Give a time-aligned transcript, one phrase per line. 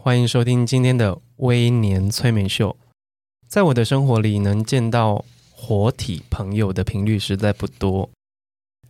[0.00, 2.76] 欢迎收听今天的微年催眠秀。
[3.48, 8.08] 在我的生活里，能见到活体朋友的频率实在不多。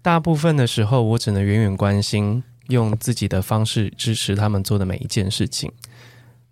[0.03, 5.73] 大部分的时候，我只能远远关心，用自己的方式支持他们做的每一件事情。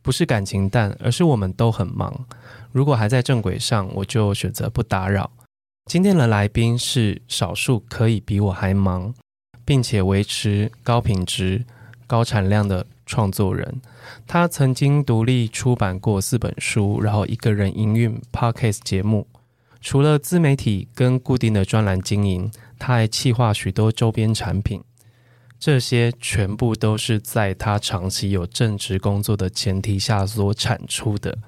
[0.00, 2.26] 不是感情淡，而是我们都很忙。
[2.72, 5.30] 如果还在正轨上，我就选择不打扰。
[5.84, 9.14] 今天的来宾是少数可以比我还忙，
[9.66, 11.66] 并且维持高品质、
[12.06, 13.80] 高产量的创作人。
[14.26, 19.26] 他曾经独立出版过四本书，然后一个人营运 Podcast 节目。
[19.80, 24.82] 除了自媒体跟固定的专栏经营，他还企划许多周边产品。
[25.58, 31.38] 这些全部都是在他长期有正职工作的前提下所产出的。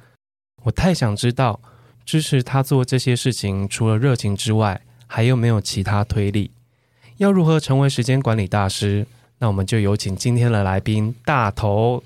[0.62, 1.60] 我太想知道，
[2.06, 6.52] 支持他做这些事情，除了热情之外，还有没有其他推力？
[7.18, 9.06] 要如何成为时间管理大师？
[9.40, 12.02] 那我们就有请今天的来宾大头。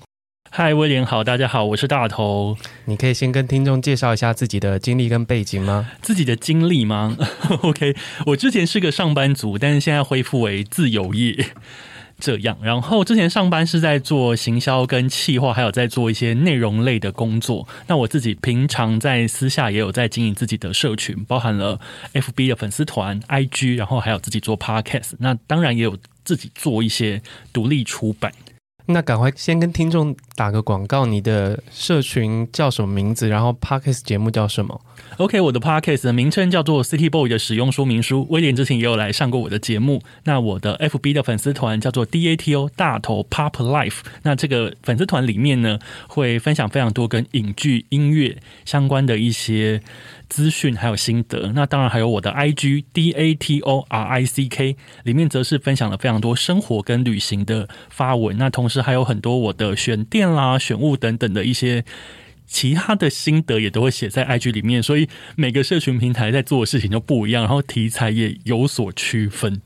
[0.51, 2.55] 嗨，威廉好，大家好，我是大头。
[2.85, 5.89] 你可以先跟听众介绍一下自己的经历跟背景吗？
[6.03, 7.17] 自己的经历吗？
[7.63, 7.95] OK，
[8.27, 11.47] 我之前是个上班族，但是现在恢复为自由业。
[12.19, 17.67] 这样，然后之前上班是在做行销跟企划，还有在做一些内容类的工作。
[17.87, 21.79] 那我自己平常在私下也有在经营自己的社群，包含了
[22.13, 25.13] FB 的粉丝团、IG，然后还有自己做 Podcast。
[25.17, 27.21] 那当然也有自己做一些
[27.51, 28.31] 独立出版。
[28.87, 33.29] 那赶快先跟听众打个广告，你的社群叫什么名字？
[33.29, 34.81] 然后 Podcast 节目叫什么
[35.19, 38.27] ？OK，我的 Podcast 的名称叫做 City Boy 的使用说明书。
[38.29, 40.03] 威廉之前也有来上过我的节目。
[40.25, 43.99] 那我的 FB 的粉丝团叫做 DATO 大头 Pop Life。
[44.23, 45.79] 那这个粉丝团里面呢，
[46.09, 49.81] 会分享非常多跟影剧、音乐相关的一些。
[50.33, 58.35] 资讯还有心得，那当然还有我的 IG D A T O R I C K，里面则是分享了非常多生活跟旅行的发文。
[58.39, 61.85] 那同时还有很多我的选店啦、选物等等的一些
[62.47, 64.81] 其他的心得，也都会写在 IG 里面。
[64.81, 69.61] 所以每个社群平台在做的事情都不一样，然后题材也有所区分。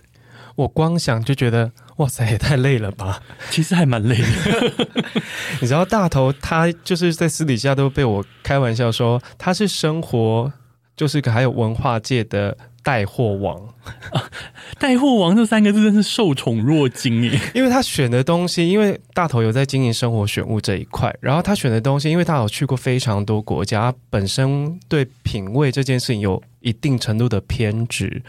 [0.57, 3.21] 我光想就觉得，哇塞，也太累了吧！
[3.49, 4.87] 其实还蛮累的。
[5.61, 10.51] 你知道大头他就是在私底下都被我开玩笑说他是生活
[10.95, 13.73] 就是个还有文化界的带货王。
[14.79, 17.39] 带货王这三个字真是受宠若惊耶！
[17.55, 28.21] 因为他选的东西，因为大头有在经营生活选物这一块，然后他选的东西，因为他有去过非常多国家，本身对品味这件事情有一定程度的偏执。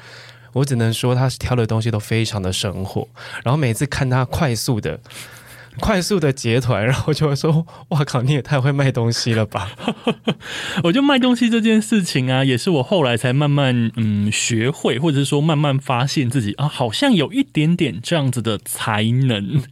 [0.52, 3.08] 我只能说，他挑的东西都非常的生活。
[3.44, 5.00] 然后每次看他快速的、
[5.80, 9.70] 快速的结团，然后就会说：“哇靠，你也太会卖东西了吧！”
[10.84, 19.62] 我就卖东西这件事情啊，也是我后来才慢慢嗯学会，或者是说慢慢发现自己啊，好像有一点点这样子的才能。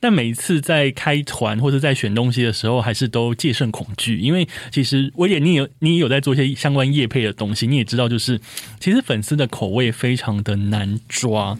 [0.00, 8.40] 但每一次在开团或者在选东西的时候，还是都戒慎恐惧，因为其实威廉，你有你有在做一些相关业配的东西，你也知道，就是
[8.78, 11.58] 其实粉丝的口味非常的难抓，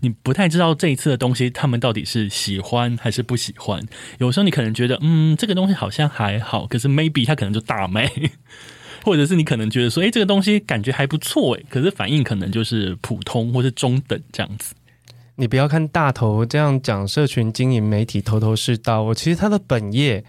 [0.00, 3.82] 你不太知道这一次的东西他们到底是喜欢还是不喜欢。
[4.18, 8.10] 有时候你可能觉得，嗯，这个东西好像还好，可是 maybe 他可能就大卖，
[9.04, 14.74] 或者是你可能觉得说，诶，这个东西感觉还不错，诶，可是反应可能就是普通或是中等这样子。
[15.36, 20.24] 你不要看大头这样讲社群经营媒体头头是道，我其实他的本业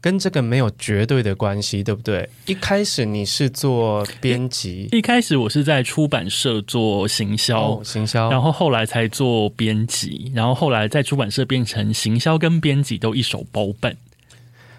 [0.00, 2.28] 跟这个没有绝对的关系，对不对？
[2.46, 13.96] 一开始你是做编辑，一开始我是在出版社做行销，哦，行销，然后后来才做编辑，然后后来在出版社变成行销跟编辑都一手包办。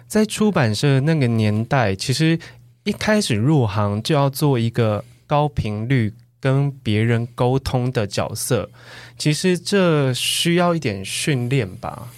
[0.06, 2.38] 在出版社那个年代，其实
[2.84, 8.70] 一开始入行就要做一个高频率跟别人沟通的角色，
[9.18, 12.08] 其实这需要一点训练吧。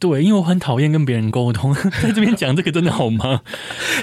[0.00, 3.40] 对，因为我很讨厌跟别人沟通， 在这边讲这个真的好吗？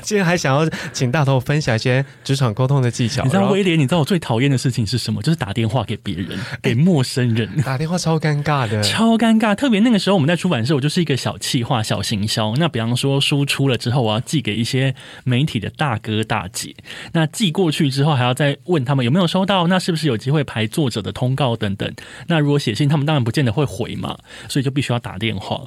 [0.01, 3.23] 今天还想要请大头分享一些职场沟通的技巧。
[3.23, 5.21] 你知道威廉，你知道我最讨厌的事情是什么？
[5.21, 9.55] 就是打电话给别人，给陌生人打电话超尴尬的，超尴尬。
[9.55, 12.53] 特别那个时候我们在出版社，我就是一个小企划、小行销。
[12.57, 14.93] 那比方说书出了之后，我要寄给一些
[15.23, 16.75] 媒体的大哥大姐。
[17.13, 21.89] 那寄过去之后，还要再问他们有没有收到，那是不是有机会排作者的通告等等。
[22.27, 24.17] 那如果写信，他们当然不见得会回嘛，
[24.49, 25.61] 所以就必须要打电话。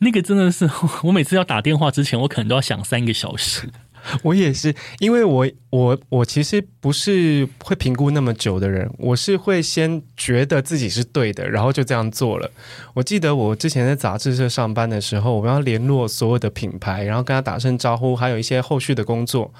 [0.00, 0.68] 那个真的是
[1.04, 3.68] 我每次要打电话之前，我可能都要想三个小时。
[4.22, 12.48] 我也是，因为我我我其实不是会评估那么久的人，我是会先觉得自己是对的，然后就这样做了。
[12.94, 19.52] 我记得我之前在杂志社上班的时候，我们要联络所有的品牌，然后跟他打声招呼，还有一些后续的工作。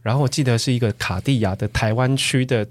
[0.00, 2.66] 然后我记得是一个卡地亚的台湾区的。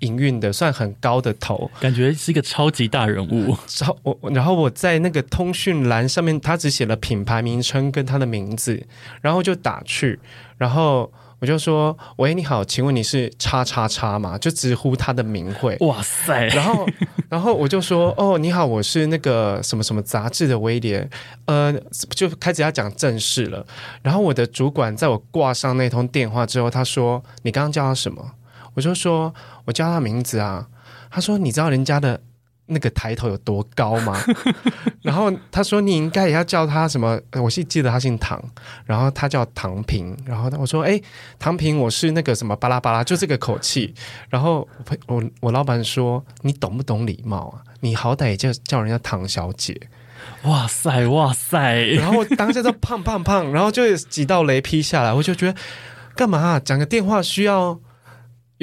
[0.00, 3.56] 营运的算很高的头，感觉是一个超级大人物。
[3.66, 8.86] 超我，然后我在那个通讯栏上面，他只写了品牌名称跟他的名字，
[9.20, 10.18] 然后就打去，
[10.56, 11.10] 然后
[11.40, 15.76] 我就说：“喂，你好，请问你是叉叉叉吗？”就直呼他的名讳。
[15.80, 16.46] 哇塞！
[16.46, 16.86] 然后，
[17.28, 21.08] 然后我就说：“哦，你好，我是那个什么什么杂志的威廉。”
[21.44, 21.74] 呃，
[22.10, 23.66] 就开始要讲正事了。
[24.02, 28.32] 然后我的主管在我挂上那通电话之后，他说：“你刚刚叫他什么？”
[28.74, 29.34] 我就说，
[29.64, 30.68] 我叫他名字啊。
[31.10, 32.20] 他说：“你知道人家的
[32.66, 34.20] 那个抬头有多高吗？”
[35.00, 38.42] 然后他说：“你应该也要叫他什么？”我是记得他姓唐，
[38.84, 40.16] 然后他叫唐平。
[40.26, 41.00] 然后我说：“哎，
[41.38, 43.94] 唐平，我是那个什么巴拉巴拉，就这个口气。”
[44.28, 47.62] 然后我我我老板说：“你懂不懂礼貌啊？
[47.78, 49.80] 你好歹也叫叫人家唐小姐。”
[50.42, 51.60] 哇塞哇塞！
[51.94, 55.56] 然后当下就胖胖胖，然后就几道雷劈下来，我就觉得
[56.16, 56.58] 干嘛啊？
[56.58, 57.78] 讲个电话需要？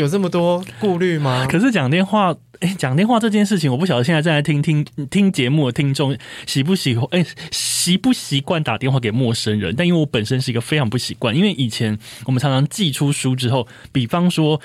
[0.01, 1.45] 有这么多顾虑吗？
[1.47, 6.17] 可是讲电话，哎，讲电话这件事情，我不晓得现在正在听听听节目的听众
[6.47, 9.75] 喜不喜欢，哎，习不习惯打电话给陌生人？
[9.77, 14.59] 但因为我本身是一个非常不习惯，因为以前我们常常寄出书之后，比方说，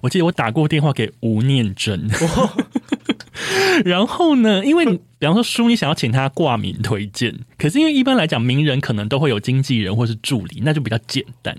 [0.00, 2.08] 我记得我打过电话给吴念真。
[2.08, 2.50] 哦
[3.84, 4.84] 然后呢，因为
[5.18, 11.56] 比方说书，你想要请他挂名推荐，可是因为一般来讲，名人可能都会有经纪人或是助理，那就比较简单。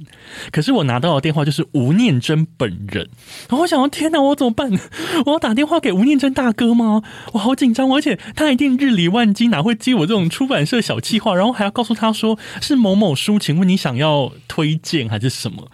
[0.52, 3.08] 可是我拿到的电话就是吴念真本人，
[3.50, 4.72] 然后我想说，天哪，我怎么办？
[5.26, 7.04] 我要打电话给吴念真大哥吗？
[7.34, 11.36] 我好紧张，而且他一定日理万机，哪会接我这种出版社小气话？
[11.36, 15.70] 然后还要告诉他说是某某书，请问你想要推荐还是什么？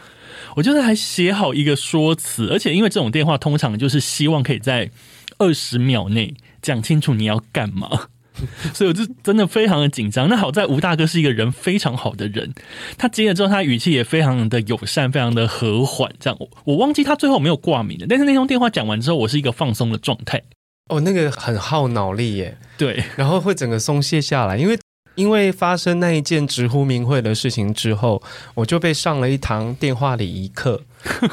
[0.56, 4.90] 我就是还写好一个说辞，而且因为这种电话通常就是希望可以在。
[5.38, 8.08] 二十秒内讲清楚你要干嘛，
[8.74, 10.30] 所以我就真的非常的紧张。
[10.30, 12.54] 那好在吴大哥是一个人非常好的人，
[12.98, 16.12] 他接了之后，他语气也非常的友善，非常的和缓。
[16.20, 20.42] 这样，我我忘记他最后没有挂名的，但是那通电话讲完之后，我是一个放松的状态。
[20.90, 24.78] 哦，那个很耗脑力耶，对，然后会整个松懈下来，因为。
[25.16, 28.22] 因为发生那一件直呼名讳的事情之后，
[28.54, 30.84] 我就被上了一堂电话礼仪课。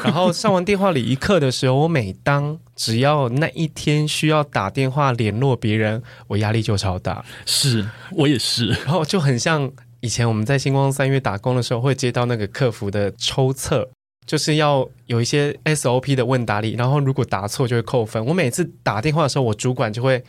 [0.03, 7.25] 然后上完电话礼仪课的时候，我每当只要那一天需要打电话联络别人，我压力就超大。
[7.47, 13.89] 是我也是，然后就很像以前我们在星光三月打工的时候，会接到那个客服的抽测，
[14.27, 18.25] 就是要有一些 SOP 的问答里，然后如果答错就会扣分。
[18.27, 20.23] 我每次打电话的时候，我主管就会。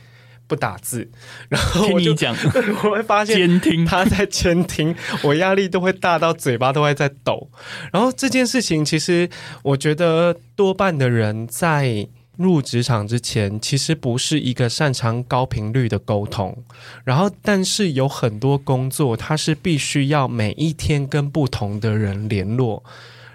[0.48, 1.10] 不打字，
[1.50, 2.32] 然后我就讲，
[2.86, 7.50] 我会发现监听他在监听，我压力都会大到嘴巴都会在抖。
[7.92, 9.28] 然后这件事情，其实
[9.64, 16.56] 我觉得多半的人在入职场之前，其实不是一个擅长高频率的沟通。
[17.04, 22.84] 然后，但是有很多工作，它是必须要每一天跟不同的人联络。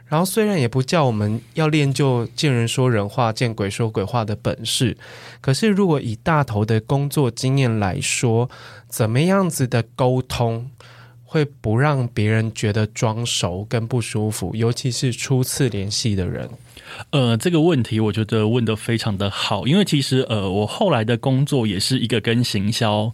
[0.06, 4.96] 然后虽然也不叫我们要练就见人说人话、见鬼说鬼话的本事，
[5.40, 8.50] 可是如果以大头的工作经验来说，
[8.88, 10.68] 怎么样子的沟通
[11.24, 16.50] 会不让别人觉得装熟跟不舒服，尤其是初次联系的人。
[17.10, 23.12] 呃，这个问题我觉得问得非常的好，因为其实呃，我后来的工作也是一个跟行销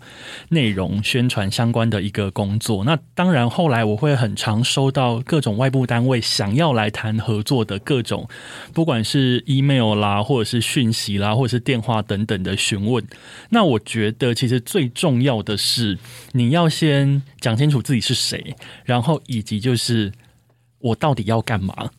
[0.49, 2.85] 内容宣传相关的一个工作。
[2.85, 8.29] 那当然，后来我会很常收到各种外部单位想要来谈合作的各种，
[8.73, 13.05] 不管是 email 啦，或者是讯息啦，或者是电话等等的询问。
[13.51, 15.99] 那我觉得其实最重要的是，
[16.33, 18.55] 你要先讲清楚自己是谁，
[18.85, 20.13] 然后以及就是
[20.79, 21.91] 我到底要干嘛。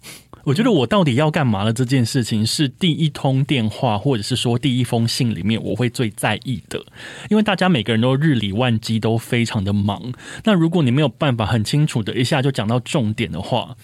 [0.47, 1.73] 我觉得我到底要干嘛了？
[1.73, 6.81] 这件事情是第一通电话，或者是说第一封信里面，我会最在意的。
[7.29, 10.13] 因为大家每个人都日理万机，都非常的忙。
[10.45, 13.75] 那如果你没有办法很清楚的一下就讲到重点的话，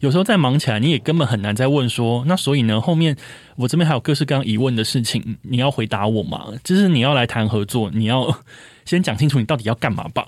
[0.00, 3.16] 有时候在忙起来，你也根本很难再问说，那所以呢，后面
[3.54, 6.48] 我这边还有各式各样疑问的事情，你要回答我吗？
[6.64, 8.40] 就是你要来谈合作，你要
[8.84, 10.26] 先讲清楚你到底要干嘛吧。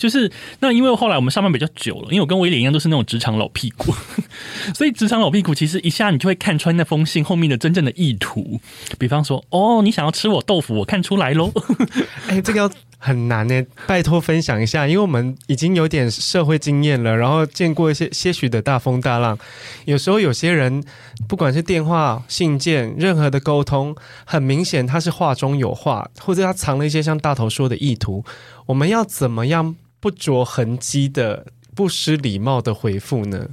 [0.00, 3.92] 就是那，因为后来我们上班比较久了，因为我跟威廉一样都是那种职场老屁股，
[4.74, 8.58] 所以职场老屁股其实一下你就会看穿那封信后面的真正的意图。
[8.98, 11.52] 比方说，哦，你想要吃我豆腐，我看出来喽。
[12.28, 19.38] 哎、这个要很难呢，拜托分享一下，因为我们已经有点社会经验了，然后见过一些些许的大风大浪。
[19.84, 20.82] 有时候有些人，
[21.28, 28.24] 不管是电话、信件，任何的沟通，很明显他是话中有话，或者他藏了一些像大头说的意图。
[28.66, 29.76] 我们要怎么样？
[30.00, 33.50] 不着痕迹的、不失礼貌的回复呢？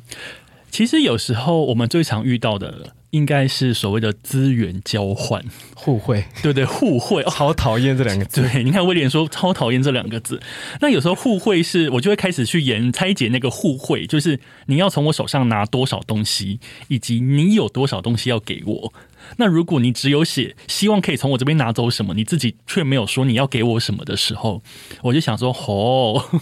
[0.71, 8.41] 其实有时候我们最常遇到的，应该是所谓的资源交换、互惠，对对，互惠，好讨厌这两个字。
[8.41, 10.39] 对，你看威廉说超讨厌这两个字。
[10.81, 18.93] 那有时候互惠是，我就会开始去研拆解那个互惠，就是你要从我手上拿多少东西，以及你有多少东西要给我。
[19.35, 24.63] 那如果你只有写希望可以从我这边拿走什么，你自己却没有说你要给我什么的时候，
[25.01, 26.23] 我就想说，哦。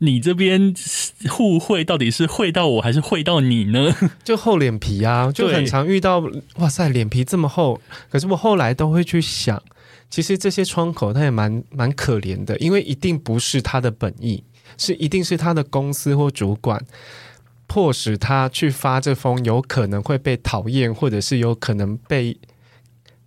[0.00, 0.72] 你这边
[1.28, 3.92] 互惠到底是惠到我还是惠到你呢？
[4.22, 6.20] 就厚脸皮啊，就很常遇到。
[6.58, 7.80] 哇塞，脸皮这么厚。
[8.08, 9.60] 可是我后来都会去想，
[10.08, 14.40] 其实这些窗口他也蛮蛮可怜的，因为一定不是他的本意，
[14.76, 16.80] 是一定是他的公司或主管
[17.68, 22.36] 迫使他去发这封有可能会被讨厌，或者是有可能被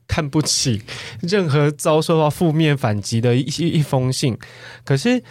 [0.06, 0.82] 看不起，
[1.22, 3.46] 任何遭受到负面反击的一
[3.80, 4.38] 一封信。
[4.84, 5.24] 可是。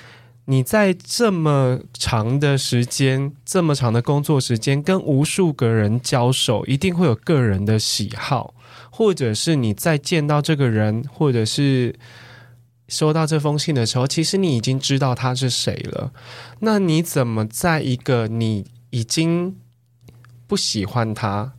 [0.46, 8.52] 你在这么长的时间、这么长的工作时间，跟无数个人交手，一定会有个人的喜好，
[8.90, 11.94] 或者是你在见到这个人，或者是
[12.88, 16.10] 收到这封信的时候，其实你已经知道他是谁了。
[16.60, 19.56] 那你怎么在一个你已经
[20.46, 21.52] 不喜欢他，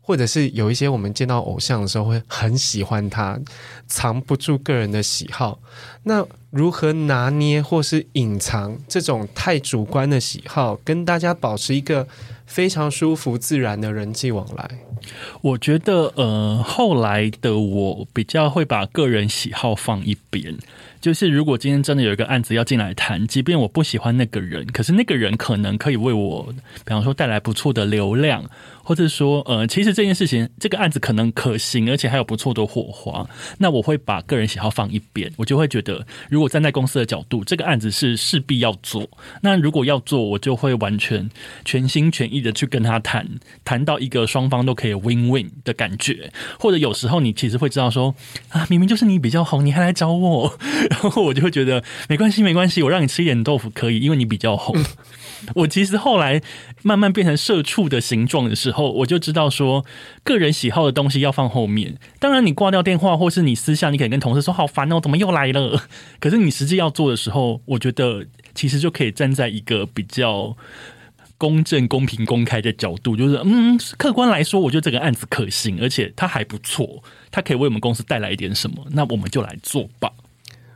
[0.00, 3.38] 或者是有一些我们见到偶像的时候会很喜欢他，
[3.86, 5.60] 藏不住个人的喜好。
[6.04, 12.06] 那如何拿捏或是隐藏这种太主观的喜好，跟大家保持一个
[12.46, 14.78] 非常舒服自然的人际往来？
[15.42, 20.56] 我觉得，呃，后来的我比较会把个人喜好放一边。
[21.04, 26.48] 就是如果今天真的有一个案子要进来谈，即便我不喜欢那个人，可是那个人可能可以为我，
[26.82, 28.42] 比方说带来不错的流量，
[28.82, 39.06] 或者说呃，其实这件事情这个案子可能可行，而且还有不错的火花，那我会把个人喜好放一边，我就会觉得，如果站在公司的角度，这个案子是势必要做，
[39.42, 41.28] 那如果要做，我就会完全
[41.66, 43.28] 全心全意的去跟他谈，
[43.62, 48.14] 谈到一个双方都可以 win win 的感觉，或者有时候你其实会知道说
[48.48, 50.58] 啊，明明就是你比较红，你还来找我。
[51.02, 54.74] 然后我就会觉得没关系，没关系，我让你吃一点豆腐可以，因为你比较红。
[55.54, 56.40] 我其实后来
[56.82, 59.84] 慢慢变成社畜的形状的时候，我就知道说，
[60.22, 61.98] 个人喜好的东西要放后面。
[62.18, 65.82] 当然，你挂掉电话，或是你私下，你可以跟同事说好烦哦，怎么又来了？
[66.18, 68.24] 可是你实际要做的时候，我觉得
[68.54, 70.56] 其实就可以站在一个比较
[71.36, 80.10] 公正、公平、公开的角度，就是嗯，客观来说，我觉得这个案子可行，而且它还不错，它可以为我们公司带来一点什么，那我们就来做吧。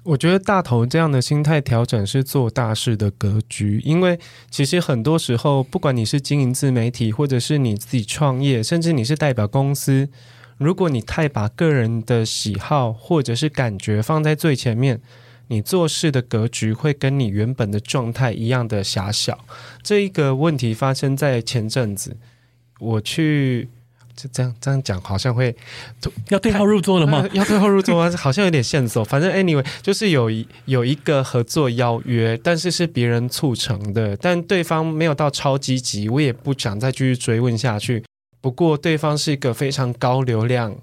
[0.05, 4.19] 我觉得大头这样的心态调整是做大事的格局，因为
[4.51, 10.09] 其实很多时候，不管你是经营自媒体，或者是你自己创业，甚至你是代表公司，
[10.57, 15.01] 如果你太把个人的喜好或者是感觉放在最前面，
[15.49, 19.45] 你做事的格局会跟你原本的状态一样的狭小。
[19.83, 22.17] 这一个问题发生在前阵子，
[22.79, 23.69] 我去。
[24.21, 25.55] 就这样这样讲，好像会
[26.31, 27.21] 要对号入座了吗？
[27.21, 28.11] 呃、要对号入座吗？
[28.19, 29.05] 好像有点线索。
[29.05, 38.03] 反正 anyway，就是有一有一个合作邀约，但是是别人促成的，但对方没有到超积极，我也不想再继续追问下去。
[38.41, 40.77] 不过对方是一个非常高流量、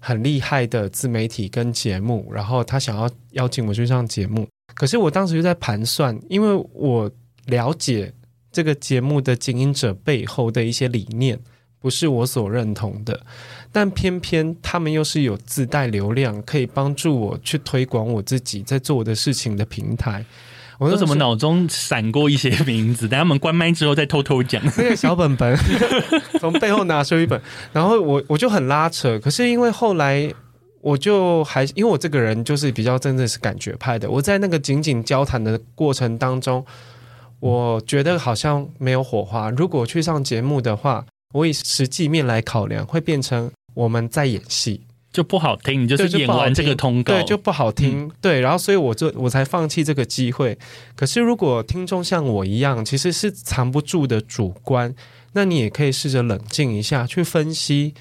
[0.00, 4.48] 很厉害的自媒体跟节目，然后他想要邀请我去上节目。
[4.74, 7.08] 可是我当时就在盘算，因为我
[7.46, 8.12] 了解
[8.50, 11.38] 这个节目的经营者背后的一些理念。
[11.82, 13.20] 不是我所认同的，
[13.72, 20.24] 但偏偏他们又是有自带流量，可以帮助我去推广我自己在做我的事情的平台。
[20.78, 23.06] 我说怎么脑中闪过一些名字？
[23.08, 24.62] 等他们关麦之后再偷偷讲。
[24.76, 25.56] 那个小本本，
[26.40, 27.40] 从背后拿出一本，
[27.72, 29.18] 然后我我就很拉扯。
[29.18, 30.32] 可是因为后来
[30.80, 36.64] 我就还因为我这个人就是比较真的是感觉派的，我在那个仅仅交谈的过程当中，
[37.38, 39.50] 我觉得好像没有火花。
[39.50, 41.04] 如果去上节目的话。
[41.32, 45.82] 我以实际面来考量，会变成我们在演戏，就不好听。
[45.82, 48.06] 你就是演完这个通告，对，就不好听。
[48.06, 50.58] 嗯、对，然后所以我就我才放弃这个机会。
[50.94, 54.94] 可是如果听众像我一样，其实是藏不住的主观，
[55.32, 57.94] 那你也可以试着冷静一下，去分析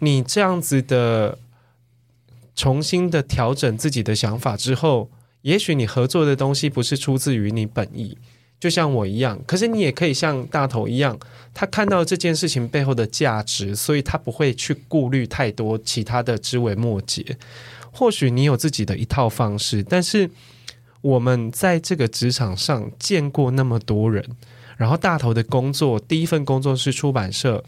[0.00, 1.38] 你这样子的
[2.54, 5.10] 重新的调整自己的想法之后，
[5.42, 8.16] 也许你合作的东西不是出自于你本意。
[8.62, 11.18] 就像我一样，可是你也可以像大头一样，
[11.52, 17.36] 他看到这件事情背后的价值，所以他不会去顾虑太多其他的枝微末节。
[17.90, 20.30] 或许你有自己的一套方式，但是
[21.00, 24.24] 我们在这个职场上见过那么多人，
[24.76, 27.64] 然后大头的工作，第一份工作是出版社，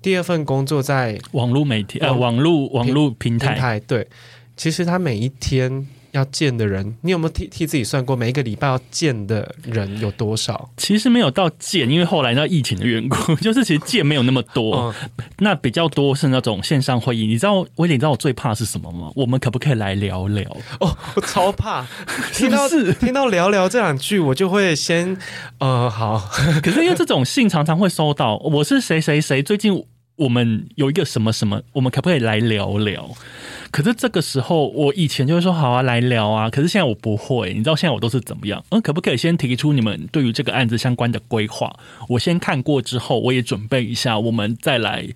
[0.00, 3.80] 第二份工作在网络媒体，呃，网络网络平台，平台。
[3.80, 4.08] 对，
[4.56, 5.86] 其实他每一天。
[6.18, 10.68] 要见的人，你有没有替替自己算过每一个礼拜要见的人有多少？
[10.76, 14.76] 其实没有到见，因为后来那疫情的缘故， 就是其实见没有那么多。
[14.76, 14.94] 嗯、
[15.38, 17.26] 那比较多是那种线上会议。
[17.26, 19.10] 你知道威廉，你知道我最怕是什么吗？
[19.14, 20.44] 我们可不可以来聊聊？
[20.80, 21.86] 哦，我超怕
[22.34, 25.16] 听到是是听到聊聊这两句，我就会先
[25.58, 26.18] 呃好。
[26.62, 29.84] 可是因为这种信常常会收到，我是谁谁谁，最近
[30.18, 33.08] 我们有一个什么什么，我们可不可以来聊聊？
[33.70, 36.50] 可是这个时候，我以前就会说好啊，来聊啊。
[36.50, 38.64] 可是现在我不会，你知道现在我都是怎么样？
[38.70, 41.72] 嗯，可不可以先提出你们对于这个案子相关的规划？
[42.08, 45.06] 我先看过之后，我也准备一下，我们再来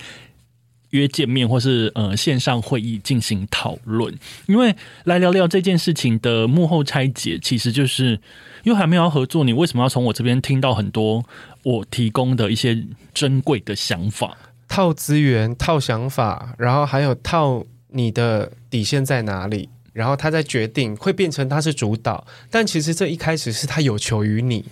[0.90, 4.16] 约见面，或是呃线上会议进行讨论。
[4.46, 8.20] 因为来聊聊这件事情的幕后拆解，其实就是
[8.62, 11.24] 因为还没有合作，你为什么要从我这边听到很多
[11.64, 14.36] 我提供的一些珍贵的想法？
[14.74, 17.62] 套资源、套想法，然后还有套。
[17.94, 19.68] 你的底线在哪里？
[19.92, 24.64] 然后他在决定，会变成他是主导，但其实这一开始是他有求于你。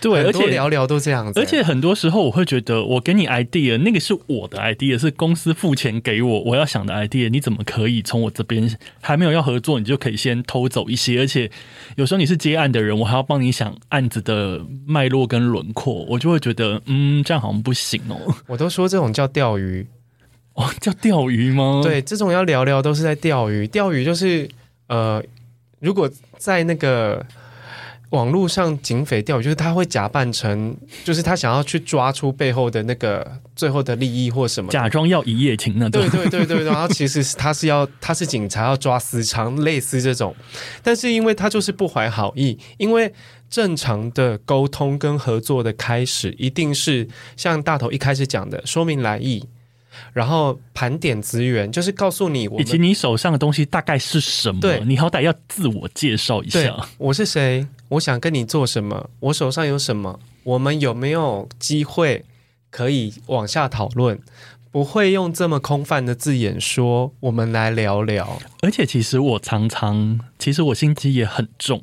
[0.00, 1.40] 对，而且聊聊都这样子。
[1.40, 8.70] 而且很多时候我会觉得，我给你 idea，那个是我的 idea，是公司付钱给我，我要想的 idea，你怎么可以从我这边
[9.00, 11.20] 还没有要合作，你就可以先偷走一些？
[11.20, 11.50] 而且
[11.96, 18.34] 有时候你是接案的人，我还要帮你想案子的脉络跟轮廓，我就会觉得，嗯，这样好像不行哦。
[18.46, 19.86] 我都说这种叫钓鱼。
[20.54, 21.80] 哦，叫钓鱼吗？
[21.82, 23.66] 对，这种要聊聊都是在钓鱼。
[23.66, 24.48] 钓鱼就是
[24.86, 25.20] 呃，
[25.80, 26.08] 如果
[26.38, 27.26] 在那个
[28.14, 36.00] 网络上警匪钓鱼，就是他会假扮成，就是他想要去抓出背后的那个最后的利益或什么，假装要一夜情那种。
[36.00, 40.34] 对对对对， 然后其实是他是要他是警察要抓私娼，类似这种。
[40.80, 43.12] 但是因为他就是不怀好意，因为
[43.50, 49.44] 正常的沟通跟合作的开始，一定是像大头一开始讲的，说明来意。
[50.12, 54.60] 然后盘点资源，就是告诉你我，以及你手上的东西大概是什么。
[54.60, 56.74] 对，你好歹要自我介绍一下。
[56.98, 57.66] 我是谁？
[57.88, 59.10] 我想跟你做什么？
[59.20, 60.18] 我手上有什么？
[60.42, 62.24] 我们有没有机会
[62.70, 64.18] 可以往下讨论？
[64.74, 68.40] 不会用这么空泛的字眼说，我们来聊聊。
[68.60, 71.80] 而且其实我常常，其实我心机也很重。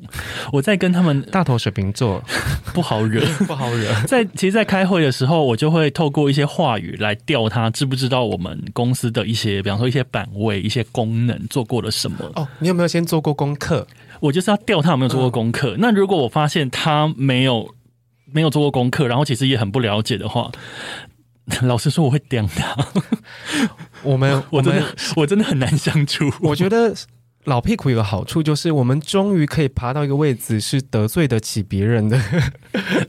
[0.52, 2.22] 我在跟他们大头水瓶座
[2.74, 3.90] 不好惹， 不好惹。
[4.06, 12.18] 在其实，在开会的时候，我就会透过一些话语来调他知不知道我们公司的一些，比方说一些版位、一些功能做过了什么。
[12.34, 13.86] 哦，你有没有先做过功课？
[14.20, 15.76] 我就是要调他有没有做过功课。
[15.76, 15.78] 嗯。
[15.78, 17.74] 那如果我发现他没有
[18.30, 20.52] 没有做过功课，然后其实也很不了解的话。
[21.62, 22.76] 老实说，我会刁他。
[24.02, 24.84] 我们， 我真的，
[25.16, 26.30] 我真的很难相处。
[26.40, 26.94] 我觉得
[27.44, 32.20] 老屁股有个好处，就是我们终于可以爬到一个位置，是得罪得起别人的。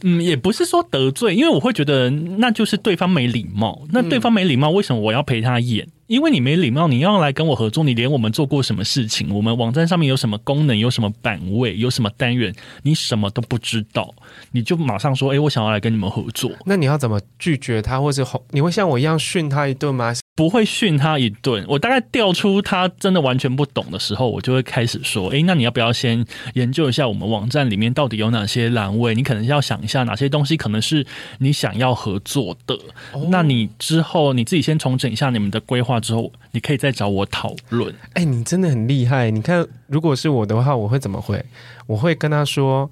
[0.01, 3.83] 嗯，也不是说得罪，因为我会觉得那就是对方没礼貌。
[3.91, 5.87] 那对方没礼貌，为什么我要陪他演？
[6.13, 14.13] 因为你没礼貌，你要来跟我合作，你连我们做过什么事情，我们网站上面有什么功能，有什么版位，有什么单元，你什么都不知道，
[14.51, 20.13] 你就马上说：“哎，我想要来跟你们合作。”那你要怎么拒绝他，或者你会像我一样训他一顿吗？
[20.35, 29.13] 不会训他一顿，我大概调出他真的完全不懂的时候，我就会开始说：“诶，那你要不要先研究一下我们网站里面到底有哪些栏位？
[29.13, 31.05] 你可能要想一下哪些东西可能是
[31.37, 32.73] 你想要合作的。
[33.11, 37.93] 哦、那你之后你自己先重整一下你们的规划之后，你可以再找我讨论。
[38.13, 39.29] 哎，你真的很厉害！
[39.29, 41.45] 你看，如果是我的话，我会怎么回？
[41.85, 42.89] 我会跟他说：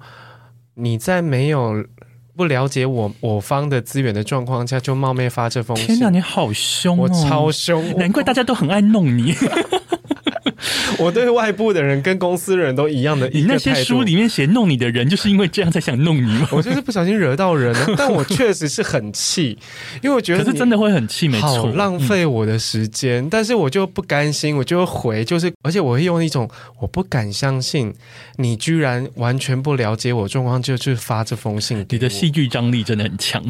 [0.74, 1.84] 你在没有。”
[2.34, 5.86] 不了解我我方的资源的状况下，就冒昧发这封信。
[5.86, 7.02] 天哪，你好凶哦！
[7.02, 9.34] 我超凶，难怪大家都很爱弄你。
[10.98, 13.28] 我对外部的人跟公司的人都一样的。
[13.28, 16.48] 你那些书里面写弄你的人，就是因为这样才想弄你吗？
[16.52, 19.58] 我就是不小心惹到人了， 但我确实是很气，
[20.02, 23.24] 因为我觉得可是真的会很气，没错，好浪费我的时间。
[23.24, 26.48] 嗯、但是我就不甘心，我就回，就是而且我会用一种
[26.80, 27.92] 我不敢相信
[28.36, 31.84] 你居然完全不了解我状况，就去发这封信。
[31.90, 33.42] 你的戏剧张力真的很强，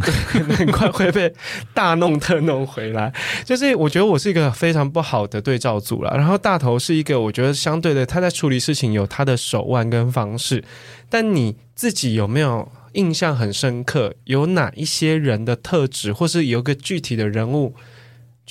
[0.56, 1.32] 很快会被
[1.74, 3.12] 大弄特弄回来。
[3.44, 7.52] 就是我觉得我是一个非常不好的对照组了，然后大头是一个我觉得。
[7.62, 10.64] 相对的，他在处理事情有他的手腕跟方式，
[11.08, 14.14] 但你自己有没有印象很深刻？
[14.24, 17.74] 有哪一些人的特质，或是有个具体的人物？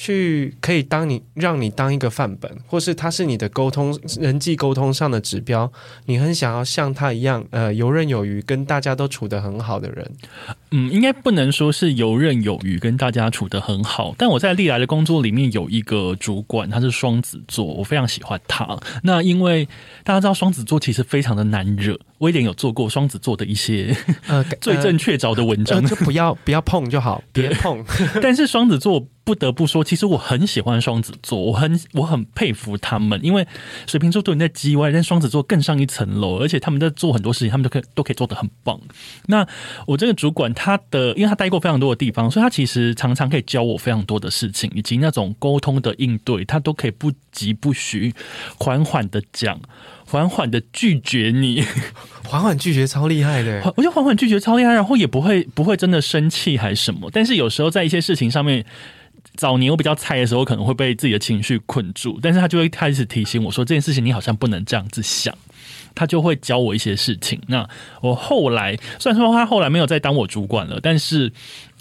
[0.04, 5.72] 去可以当你让你当一个范本，或是他是你的沟通人际沟通上的指标，
[6.08, 10.12] 你很想要像他一样，呃，游刃有余，跟大家都处得很好的人。
[10.72, 14.16] 嗯，应该不能说是游刃有余，跟大家处得很好。
[14.18, 18.80] 但我在历来的工作里面有一个主管，他是双子座，我非常喜欢他。
[19.04, 19.68] 那因为
[20.04, 27.86] 大家知道双子座其实非常的难惹，威廉有做过双子座的一些呃 罪证确凿的文章，呃呃、就不要不要碰就好，别碰。
[28.20, 29.06] 但是双子座。
[29.24, 33.48] 不得不说，其实我很喜欢双子座，我很我很佩服他们，因为
[33.86, 38.80] 水瓶座都在叽歪，但双子座更上一层楼，而且他们在做很多事情，他们都可以都可以做得很棒。
[39.28, 39.48] 那
[39.86, 48.14] 我这个主管，他的因为他待过非常多的地方，所以他其实常常可以教我非常多的事情，以及那种沟通的应对，他都可以不急不徐，
[48.58, 49.60] 缓缓的讲，
[50.06, 51.64] 缓缓的拒绝你，
[52.26, 58.66] 缓缓拒绝超厉害的，我觉得缓缓拒绝超厉害，然后也不会不会真的生气还是什么，但是有时候在一些事情上面。
[59.36, 65.36] 早年我比较菜的时候，可能会被自己的情绪困住，但是他就会开始提醒我说，这件事情你好像不能这样子想，
[65.96, 67.42] 他就会教我一些事情。
[67.48, 67.68] 那
[68.02, 71.32] 我后来虽然说他后来没有再当我主管了，但是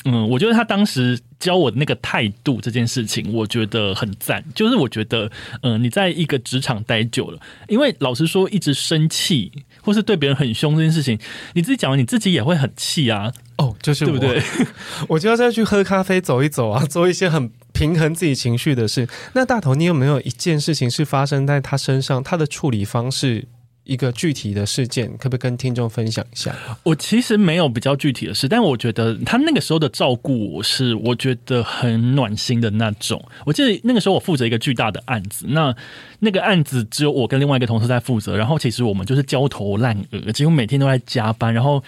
[0.05, 4.42] 嗯，我觉得他当时教我的那个态度这件事情，我觉得很赞。
[4.55, 5.31] 就是我觉得，
[5.62, 11.18] 嗯，你在一个职场待久了，因为老实说，一直生气或是对别人很凶这件事情，
[11.53, 13.31] 你自己讲完，你自己也会很气啊。
[13.61, 14.42] 哦，就是我，对不对？
[15.09, 19.07] 我就要再去喝咖啡、走一走啊， 做一些很平衡自己情绪的事。
[19.35, 22.23] 那大头，你有没有一件事情是发生在他身上？
[22.23, 23.46] 他的处理方式？
[23.85, 26.55] 一个具体的事件，可不可以跟听众分享一下？
[26.85, 33.20] 我其实没有比较具体的事，但我觉得他那个时候的照顾我是我觉得很暖心的那种。
[33.44, 35.75] 我记得那个时候我负责一个巨大的案子，那
[36.20, 41.83] 那个案子只有我跟另外一个同事在负责，然后其实我们就是焦头烂额，几乎每天都在加班，然后。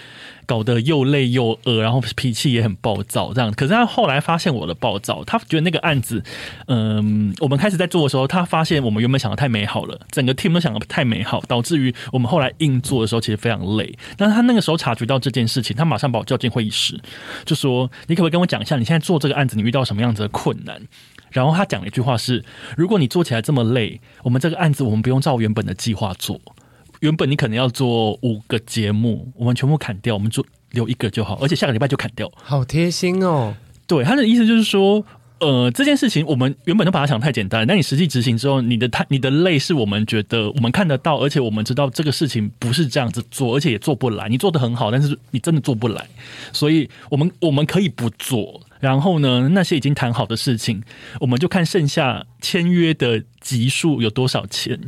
[0.46, 3.52] 搞得又累又饿，然后脾气也很暴躁，这样。
[3.52, 6.22] 可是他后来发现我的暴躁，他觉得那个案子，
[6.66, 13.96] 嗯，我们开始在做的时候，他发现我们原本想的太美好了，整个 team 都想的太美好，导致于我们后来硬做的时候其实非常累。
[14.16, 17.00] 但是他那个时候察觉到这件事情，他马上把我叫进会议室，
[17.44, 20.80] 就说：“你可不可以跟我讲一下，你现在做这个案子，你遇到什么样子的困难？”
[21.30, 22.44] 然后他讲了一句话是
[22.76, 26.40] ：“如果你做起来这么累，我们这个案子我们不用照原本的计划做。”
[27.02, 32.30] 原本你可能要做五个节目，我们全部砍掉，我们做留一个就好，而且下个礼拜就砍掉。
[32.44, 33.54] 好贴心哦！
[33.88, 35.04] 对，他的意思就是说，
[35.40, 44.28] 呃，这件事情我们原本都把它想太简单，但你实际执行之后，你的太你的累是我们觉得我们看得到，而且我们知道这个事情不是这样子做，而且也做不来。
[44.28, 46.06] 你做的很好，但是你真的做不来，
[46.52, 48.60] 所以我们我们可以不做。
[48.78, 50.80] 然后呢，那些已经谈好的事情，
[51.18, 54.78] 我们就看剩下签约的集数有多少钱。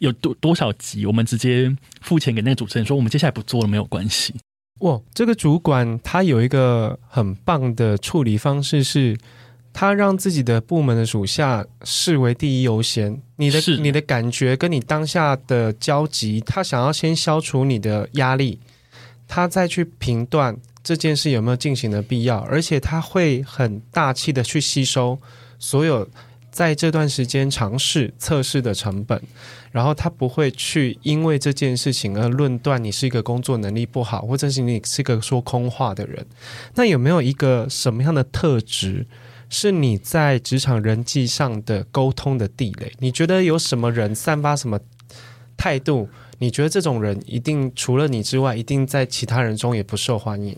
[0.00, 4.34] 有多多少集，我们直接付钱给那个主持人，说我们接下来不做了，没有关系。
[4.80, 9.18] 哇，这个主管他有一个很棒的处理方式是，是
[9.74, 13.20] 他让自己的部门的属下视为第一优先。
[13.36, 18.58] 你的你的感觉跟你当下的交集，他想要先消除你的压力，
[19.28, 25.18] 他再去评断这件事有没有进行的必要，而且他会很大气的去吸收
[25.58, 26.08] 所有。
[26.50, 29.20] 在这段时间尝试测试的成本，
[29.70, 36.26] 然后他不会去因为这件事情而论断你是一个工作能力不好，或者是你是一个说空话的人。
[36.74, 39.06] 那有没有一个什么样的特质
[39.48, 42.92] 是你在职场人际上的沟通的地雷？
[42.98, 44.78] 你觉得有什么人散发什么
[45.56, 46.08] 态度？
[46.40, 50.56] 你觉得这种人一定除了你之外，一定在其他人中也不受欢迎？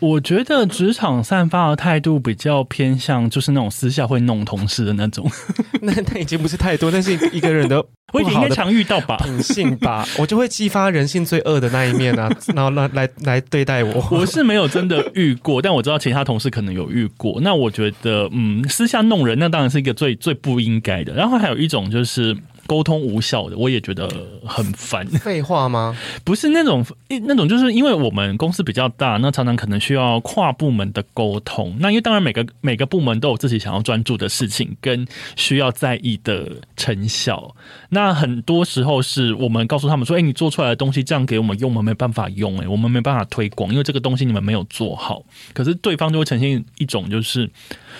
[0.00, 5.30] 我觉得职场散发的态度比较偏向，就是那种私下会弄同事的那种。
[5.82, 9.18] 那那已经不是太多，但是一个人的 我应该常遇到吧？
[9.18, 14.08] 品性吧，我就会激发人性最恶的那一面啊， 然后来来来对待我。
[14.10, 17.38] 我是没有真的遇过，但我知道其他同事可能有遇过。
[17.42, 21.12] 那我觉得，嗯，私下弄人，那当然是一个最最不应该的。
[21.12, 22.34] 然后还有一种就是。
[22.68, 24.06] 沟通无效的，我也觉得
[24.44, 25.06] 很烦。
[25.06, 25.96] 废话吗？
[26.22, 26.84] 不是那种，
[27.22, 31.74] 那种就是因为我们公司比较大，那常常可能需要跨部门的沟通。
[31.80, 37.56] 那因为当然每个每个部门都有自己想要专注的事情跟需要在意的成效。
[37.88, 47.50] 那很多时候是我们告诉他们说：“哎，你做出来的东西这样给我们用，我们没办法用，哎，我们没办法推广，因为这个东西你们没有做好。”可是对方就会呈现一种就是。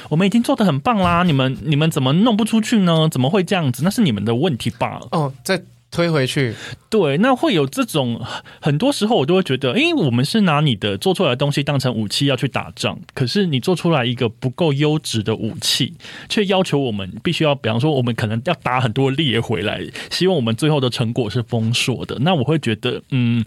[0.08, 3.08] 我们已经做的很棒啦，你们你们怎么弄不出去呢？
[3.10, 3.82] 怎么会这样子？
[3.84, 5.00] 那是你们的问题吧？
[5.12, 6.54] 哦，再推回去。
[6.90, 8.20] 对，那会有这种，
[8.60, 15.94] 很多时候我都会觉得，诶，我们是拿你的做出来的东西当成武器要去打仗，可是你做出来一个不够优质的武器，
[16.28, 22.18] 却要求我们必须要，比方说，我们可能要打很多猎回来，希望我们最后的成果是丰硕的。
[22.20, 23.42] 那我会觉得，嗯，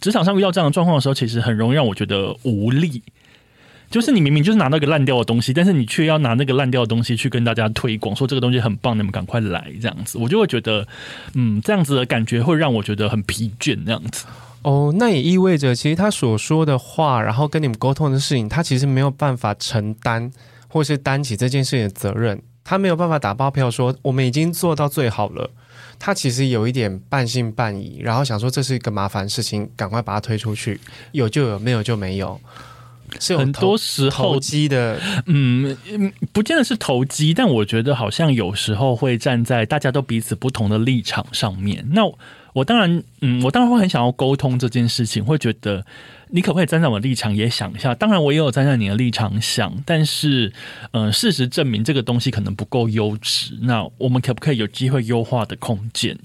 [0.00, 3.02] 职场上遇到这样的状况的时候，其实很容易让我觉得无力。
[3.90, 10.86] 就是你明明就是拿那个烂掉的东西，但是你却要拿那个烂掉的东西去跟大家推广，说这个东西很棒，你们赶快来这样子，我就会觉得，
[11.34, 14.24] 嗯，这样子的感觉会让我觉得很疲倦，这样子。
[14.62, 20.30] 哦，那也意味着，其实他所说的话，然后跟你们沟通的事情，他其实没有办法承担
[20.68, 25.50] 或是担起这件事情的责任，他没有办法打包票说我们已经做到最好了，
[25.98, 30.78] 他其实有一点半信半疑，然后想说这是一个麻烦事情，赶快把它推出去，
[31.10, 32.38] 有就有，没有就没有。
[33.36, 35.76] 很多时候投机的，嗯，
[36.32, 41.86] 不见得是投机，但我觉得好像有时候会站在大家都彼此不同的立场上面。
[41.92, 42.02] 那
[42.52, 45.84] 我当然，嗯，我当然会很想要沟通这件事情，会觉得
[46.30, 47.94] 你可不可以站在我的立场也想一下？
[47.94, 50.52] 当然，我也有站在你的立场想，但是，
[50.90, 53.56] 嗯、呃，事实证明这个东西可能不够优质。
[53.62, 56.18] 那我们可不可以有机会优化的空间？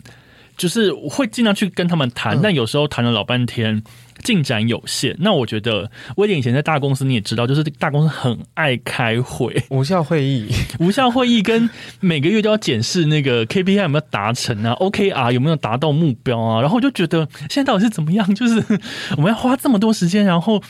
[0.57, 3.83] 就是我会尽量去跟他们谈，但有时候谈了老半天。
[4.25, 10.47] 进展有限，那我觉得威廉以前在大公司你也知道，就是大公司很爱开会，无效会议，
[10.79, 18.33] 无效会议跟每个月都要检视那个 KPI 有没有达成啊，OKR 有没有达到目标啊，然后我就觉得现在到底是怎么样？
[18.33, 18.55] 就是
[19.15, 20.61] 我们要花这么多时间，然后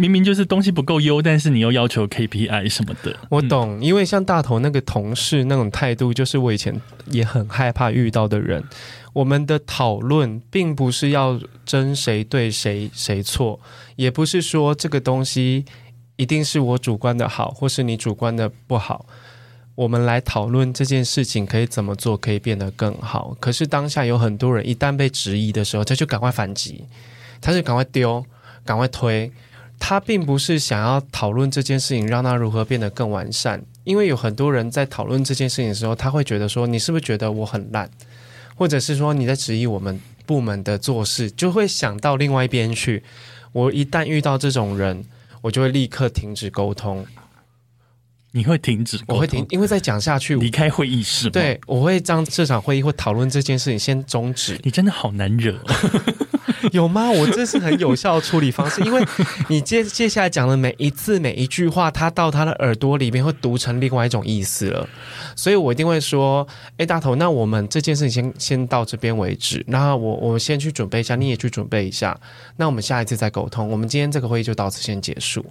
[0.00, 3.16] 明明就是东西不够优，但是你又要求 KPI 什么的。
[3.28, 8.62] 我懂，因为像大头那个同事那种态度，就是我以前也很害怕遇到的人。
[9.12, 13.58] 我们的讨论并不是要争谁对谁谁错，
[13.96, 15.64] 也不是说这个东西
[16.14, 19.04] 一定是我主观的好，或是你主观的不好。
[19.74, 23.36] 我们来讨论这件事情可以怎么做，可以变得更好。
[23.40, 26.84] 可是当下有很多人一旦被质疑的时候，他就赶快反击，
[27.40, 28.24] 他就赶快丢，
[28.64, 29.32] 赶快推。
[29.78, 33.62] 他并不是想要讨论这件事情，让他如何变得更完善。
[33.84, 37.90] 因为有很多人在讨论这件事情的时候，他会觉得说：“你是不是觉得我很烂？”
[38.54, 43.02] 或者是说你在质疑我们部门的做事，就会想到另外一边去。
[43.52, 45.04] 我一旦遇到这种人，
[45.40, 47.06] 我就会立刻停止沟通。
[48.32, 49.06] 你会停止通？
[49.08, 51.30] 我会停，因为再讲下去，离开会议室。
[51.30, 54.60] 对，我会将这场会议或讨论这件事情先终止。
[54.62, 55.58] 你真的好难惹。
[56.72, 57.10] 有吗？
[57.10, 59.04] 我这是很有效的处理方式，因为
[59.48, 64.88] 你接接下来讲的每一字每一句话，他到他的耳朵里面会读成另外一种意思了，
[65.36, 66.46] 所以我一定会说
[66.78, 72.18] ：“哎，大头，那我们这件事情先先到这边为止，然后我我先去准备一下，你也去准备一下，
[72.56, 73.68] 那我们下一次再沟通。
[73.68, 75.44] 我们今天这个会议就到此先结束。”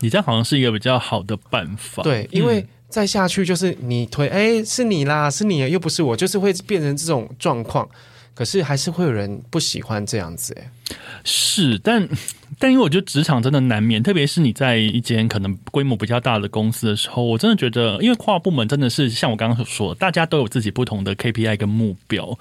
[0.00, 7.88] 你这样好像是一个比较好的办法，对，因为再下去就是你推，哎，是你啦，是你，又不是我，就是会变成这种状况。
[8.34, 10.68] 可是还是会有人不喜欢这样子，诶，
[11.24, 12.08] 是，但
[12.62, 22.38] 但因为我觉得职场真的难免，特别是你在一间可能规模比较大的公司的时候，我真的觉得，因为跨部门真的是像我刚刚所说，大家都有自己不同的 KPI 跟目标。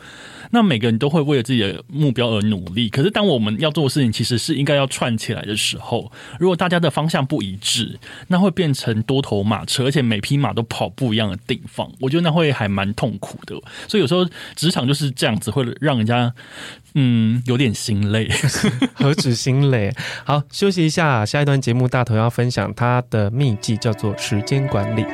[0.52, 13.60] 那每个人都会为了自己的目标而努力，可是当我们要做的事情其实是应该要串起来的时候，如果大家的方向不一致，那会变成多头马车，而且每匹马都跑不一样的地方，我觉得那会还蛮痛苦的。
[13.88, 14.24] 所以有时候
[14.56, 16.32] 职场就是这样子，会让人家
[16.96, 18.30] 嗯有点心累，
[18.94, 19.94] 何止心累？
[20.26, 25.06] 好，休息一下，下一段节目大头要分享他的秘籍，叫做时间管理。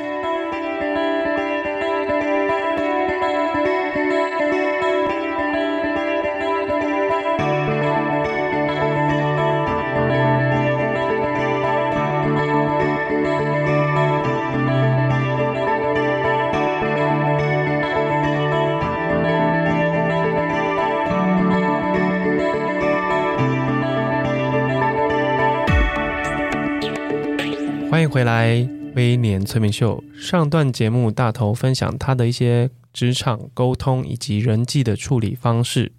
[29.48, 30.04] 崔明秀。
[30.20, 35.94] 上段节目，大头分享他的一些职场沟通以及人际的处理方式。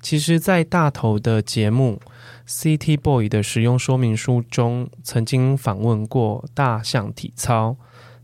[0.00, 2.00] 其实，在大头的节目
[2.50, 7.76] 《CT Boy》的使用说明书中，曾经访问过大象体操。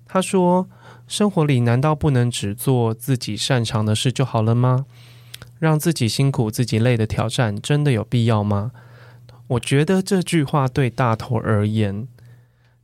[0.05, 0.69] 他说
[1.07, 4.87] ：“生活里难道不能只做自己擅长的事就好了吗？
[5.61, 8.73] 让自己辛苦、自己累的挑战，真的有必要吗？”
[9.47, 12.09] 我觉得这句话对大头而言。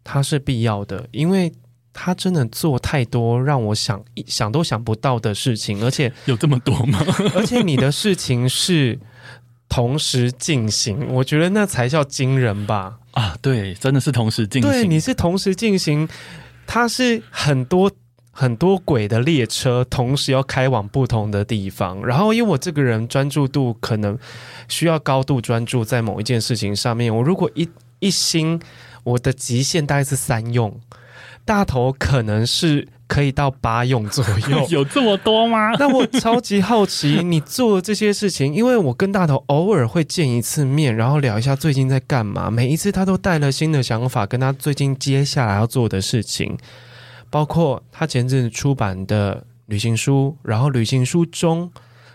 [0.07, 1.51] 他是必要的，因为
[1.94, 6.98] 他真的做太多让我想想都想不到的事情，而且有这么多吗？
[7.35, 8.98] 而且你的事情是
[9.68, 12.98] 同时进行，我觉得那才叫惊人吧？
[13.12, 14.70] 啊，对，真的是同时进行。
[14.70, 16.07] 对，你是同时进行，
[16.66, 17.90] 它是很多
[18.33, 22.04] 很多轨的列车，同时要开往不同的地方。
[22.04, 24.18] 然后，因为我这个人专注度可能
[24.68, 27.68] 需要高度专注在某一件事情上面，我如果一
[28.00, 28.61] 一心。
[29.04, 30.80] 我的极限大概是三用，
[31.44, 35.72] 大头可能是可以到八用左右， 有这么多吗？
[35.78, 42.50] 那我超级好奇你做这些事情，因为我跟大头偶尔会见一次面，然后聊一下最近在干嘛。
[42.50, 46.57] 每一次他都带了新的想法，跟他最近接下来要做的事情，
[47.30, 51.70] 包括他前阵子出版的旅行书，然后旅行书中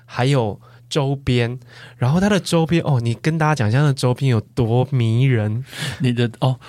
[0.06, 0.60] 还有。
[0.90, 1.60] 周边，
[1.98, 5.64] 然后它的周边哦，你跟大家讲一下，它的周边有多迷人。
[6.00, 6.60] 你的哦，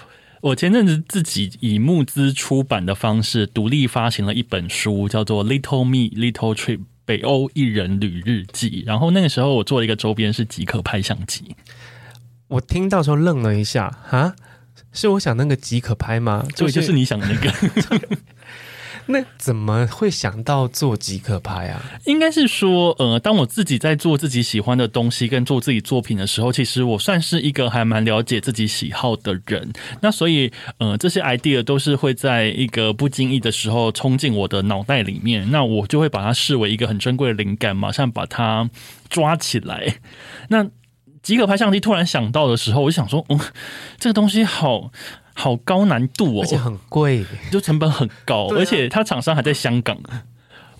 [0.40, 8.82] 我前阵子自己以募资出版的方式独立发行了一本书，叫做《Little Me Little Trip》北欧一人旅日记。
[8.86, 11.54] 然后那个时候我做了一个周边是即可拍相机，
[12.48, 14.34] 我听到时候愣了一下哈，
[14.92, 16.46] 是我想那个即可拍吗？
[16.54, 18.08] 这个就是你想的那个。
[19.06, 21.82] 那怎么会想到做即可拍啊？
[22.04, 29.72] 应该是说，呃，当我自己在做自己喜欢的东西跟做自己作品的时候，其实我算是一个还蛮了解自己喜好的人。
[30.00, 38.68] 那所以，呃，这些 idea 都是会在一个不经意的时候冲进我的脑袋里面，那我就会把它视为一个很珍贵的灵感，马上把它
[39.08, 39.96] 抓起来。
[40.48, 40.66] 那
[41.22, 43.38] 即可拍相机突然想到的时候，我就想说，嗯，
[43.98, 44.90] 这个东西好。
[45.34, 49.96] 好高难度哦，而且很贵，就成本很高，啊、而且它厂商还在香港。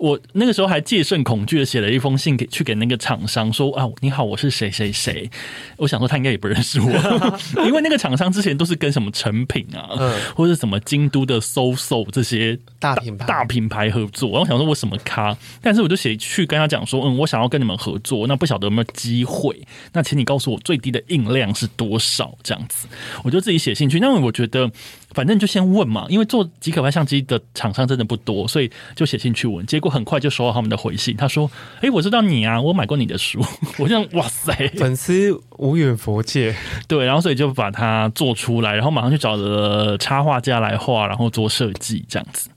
[0.01, 5.31] 我那个时候还戒慎恐惧的写了一封信给去给那个厂商说啊，你好，我是谁谁谁。
[5.77, 6.91] 我想说他应该也不认识我，
[7.67, 14.31] 因为那个厂商之前都是跟什么成品啊，嗯、或者什么京都的 SOSO 这些大品牌大品牌合作。
[14.31, 19.55] 然后我想说我什么咖，但是我就写去跟他讲说，嗯，我想要跟你们合作，那不晓得有没有机会？
[19.93, 22.35] 那请你告诉我最低的印量是多少？
[22.43, 22.89] 这样子，
[23.23, 23.99] 我就自己写信去。
[23.99, 24.71] 因为我觉得。
[25.13, 29.67] 反正就先问嘛，因为做极可拍相机的厂商真的不多，所以就写信去问。
[29.67, 31.51] 结果很快就收到他们的回信，他说
[31.83, 33.45] ：“哎，我知道你啊，我买过你的书。
[33.79, 36.55] ”我就哇塞，粉丝无远佛界。
[36.89, 42.49] 对，然后所以就把它做出来，然后马上去找了插画家来画，然后做设计这样子。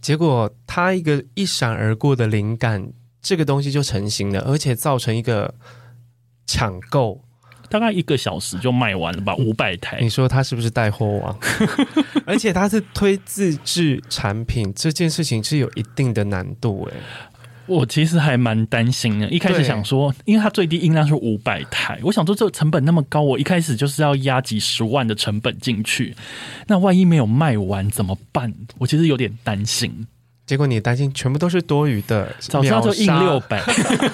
[0.00, 2.92] 结果他一个一闪而过的灵感，
[3.22, 5.54] 这个东西就成型了，而且造成一个
[6.46, 7.22] 抢购。
[7.68, 9.98] 大概一个小时就卖完了吧，五百台。
[10.00, 11.38] 你说他是不是带货王？
[12.26, 16.96] 而且他是推自制产品，这件事情是有一定的难度哎。
[17.66, 26.14] 我其实还蛮担心的，一开始想说，因为它最低音量是五百台，我想说这个成本那么高，我一开始就是要压几十万的成本进去，
[26.66, 28.52] 那万一没有卖完怎么办？
[28.76, 30.06] 我其实有点担心。
[30.46, 33.62] 结果你担心全部都是多余的，早知道就印六百，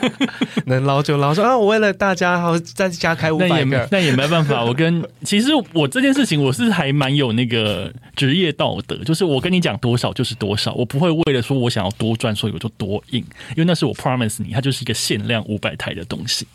[0.67, 1.35] 能捞就捞。
[1.35, 4.65] 说啊，我为了大家，好再加开五百个，那也没， 那也没办法。
[4.65, 13.19] 我跟其实我这件事情，我是还蛮有那个职业道德，就是我跟你讲多少就是多少，我不会为了说我想要多赚，所以我就多印，
[13.51, 16.47] 因为那是我 promise 你，它就是一个限量五百台的东西。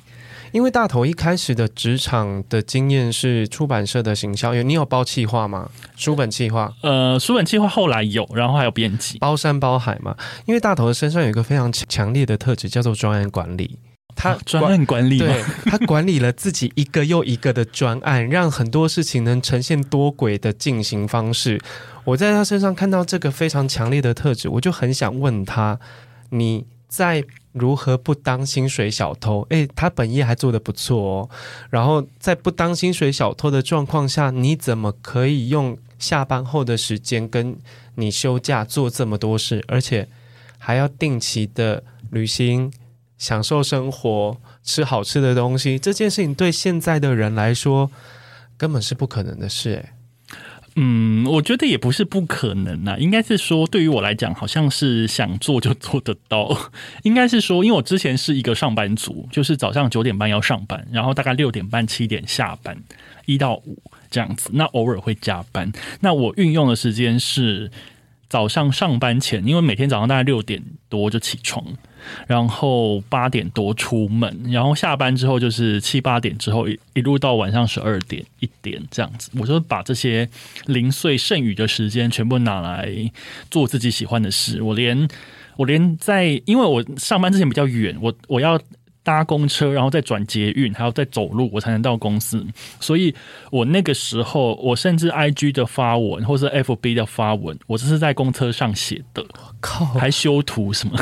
[0.56, 5.70] 因为大头一开始的职场的经验是出版社的行销，有你有包企划吗？
[5.98, 6.74] 书本企划？
[6.82, 10.16] 呃，书本企划后来有，然后还有编辑，包山包海嘛。
[10.46, 13.78] 因为大头的身上有一个非常强烈的特质，叫做专案管理。
[14.16, 21.60] 他专案管理，对，他管理了自己一个又一个的专案，让很多事情能呈现多轨的进行方式。
[22.06, 25.78] 我在他身上看到这个非常强烈的特质，我就很想问他：
[26.30, 27.26] 你在？
[27.58, 29.48] 如何不当薪水小偷？
[29.50, 31.30] 诶，他本业还做得不错哦。
[31.70, 37.56] 然后在不当薪水小偷的状况下，你怎么可以用下班后的时间跟
[37.96, 40.08] 你休假做这么多事，而且
[40.58, 42.70] 还要定期的旅行、
[43.18, 45.80] 享受生活、吃好吃的东西？
[45.80, 47.90] 这件事情对现在的人来说
[48.58, 49.90] 根本是不可能的事，诶。
[50.78, 56.70] 嗯，我觉得也不是不可能呐，应该是说对于我来讲，好像是想做就做得到。
[57.04, 62.78] 应该是说，因为我之前是一个上班族，就是早上九点半要上班，然后大概六点半七点下班，
[63.26, 64.50] 一到五这样子。
[64.52, 67.72] 那偶尔会加班，那我运用的时间是
[68.28, 71.66] 早上上班前，因为每天早上大概六点多就起床。
[72.28, 80.28] 然后八点多出门，然后下班之后就是七八点之后一一路到晚上十二点一点这样子，我就把这些
[80.66, 82.90] 零碎剩余的时间全部拿来
[83.50, 84.62] 做自己喜欢的事。
[84.62, 85.08] 我连
[85.58, 88.60] 我连在，因为我上班之前比较远，我我要
[89.04, 92.44] 搭公车，然后再转捷运，还要再走路，我才能到公司。
[92.80, 93.14] 所以
[93.52, 99.22] 我那个时候，我甚至 IG 的发文或是 FB 的发文，我这是在公车上写的。
[99.22, 101.00] 我靠，还修图什么？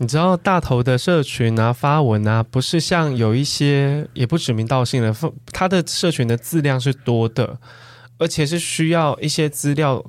[0.00, 5.14] 你知道大头的社群啊，发文啊，不是像有一些也不指名道姓的，
[5.52, 7.58] 他的社群的字量是多的，
[8.16, 10.04] 而且是需要一些资料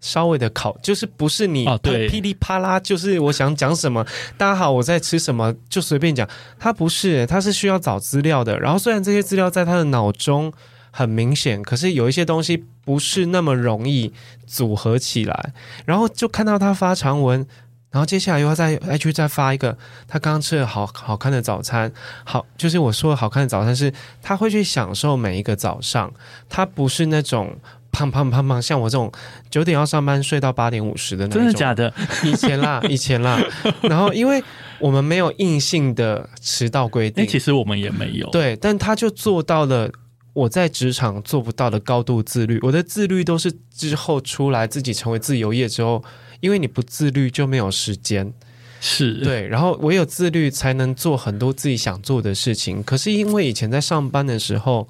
[0.00, 1.66] 稍微的考，就是不是你
[2.08, 4.02] 噼里啪啦，就是我想讲什么，
[4.38, 6.26] 大家好，我在吃什么，就随便讲，
[6.58, 8.58] 他不是，他是需要找资料的。
[8.58, 10.50] 然后虽然这些资料在他的脑中
[10.90, 14.10] 很明显，可是有一些东西不是那么容易
[14.46, 15.52] 组合起来，
[15.84, 17.46] 然后就看到他发长文。
[17.90, 21.90] 然后接下来又要再 IG 再发一个，他刚刚吃了好好看的早餐，
[22.22, 23.90] 好，就是我说的好看的早餐是，
[24.22, 26.12] 他会去享受每一个早上，
[26.50, 27.56] 他不是那种
[27.90, 29.10] 胖胖胖胖，像我这种
[29.48, 31.90] 九点要上班睡到八点五十的那种，真的假的？
[32.22, 33.42] 以前啦， 以前啦。
[33.80, 34.44] 然后因为
[34.78, 39.90] 我们没有硬性的迟到规定，其实我们也没有，对，但他就做到了
[40.34, 46.04] 我在职场做不到的高度自律，我的自律都是之后出来自己成为自由业之后。
[46.40, 48.32] 因为你不自律就没有时间，
[48.80, 52.82] 是对，然后唯有自律才能做很多自己想做的事情。
[52.82, 54.88] 可是因为以前在上班的时候，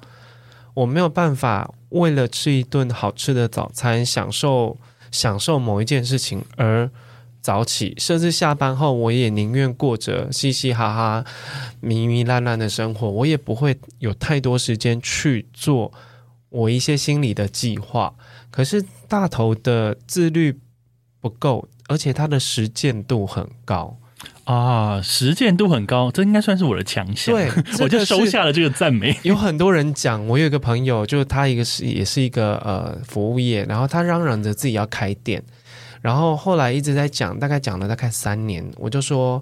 [0.73, 4.77] 我没有办法为了吃一顿好吃的早餐，享受
[5.11, 6.89] 享受某一件事情而
[7.41, 11.25] 早起，甚至下班后，我也宁愿过着嘻嘻哈哈、
[11.81, 15.91] 糜糜烂烂的生活，我也不会有太多时间去做
[16.49, 18.13] 我一些心理的计划。
[18.51, 20.59] 可是大头的自律
[21.21, 23.97] 不够，而且他的实践度很高。
[24.43, 27.33] 啊，实践度很高，这应该算是我的强项。
[27.33, 27.49] 对，
[27.79, 29.17] 我就收下了这个赞美。
[29.23, 35.41] 有很多人讲，我有一个朋友，就是他一个是也是一个呃服务业，然后他嚷嚷着自己要开店，
[36.01, 39.41] 然后后来一直在讲，大概讲了大概三年，我就说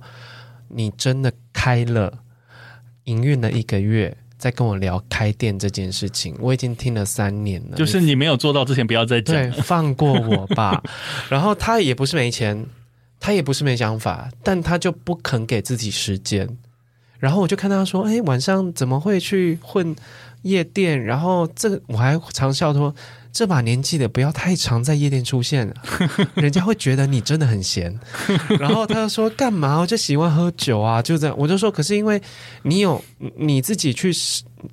[0.67, 2.19] 你真的开了，
[3.05, 7.77] 营运了一个月，再跟我聊开店这件事情，我已经听了三年了。
[7.77, 10.81] 就是你没有做到之前，不要再讲，对，放过我吧。
[11.29, 12.65] 然后他也不是没钱。
[13.19, 16.47] 他也不是没想法，但他就不肯给自己时间。
[17.17, 19.95] 然后我就看他说：“哎，晚上怎么会去混
[20.43, 22.93] 夜店？”然后这个我还常笑说。
[23.29, 25.71] 这把年纪的不要太常在夜店出现，
[26.33, 27.95] 人家会觉得你真的很闲。
[28.57, 29.77] 然后他就说：“干嘛？
[29.77, 32.19] 我就喜欢喝酒啊！”就这样，我就说：“可是因为
[32.63, 33.03] 你有
[33.35, 34.11] 你自己去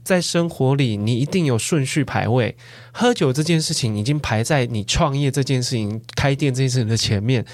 [0.02, 2.56] 在生活里，你一定有顺序排位。
[2.90, 7.44] 喝酒这件事情已经排在你创业这件事情、开店这件事情的前面。”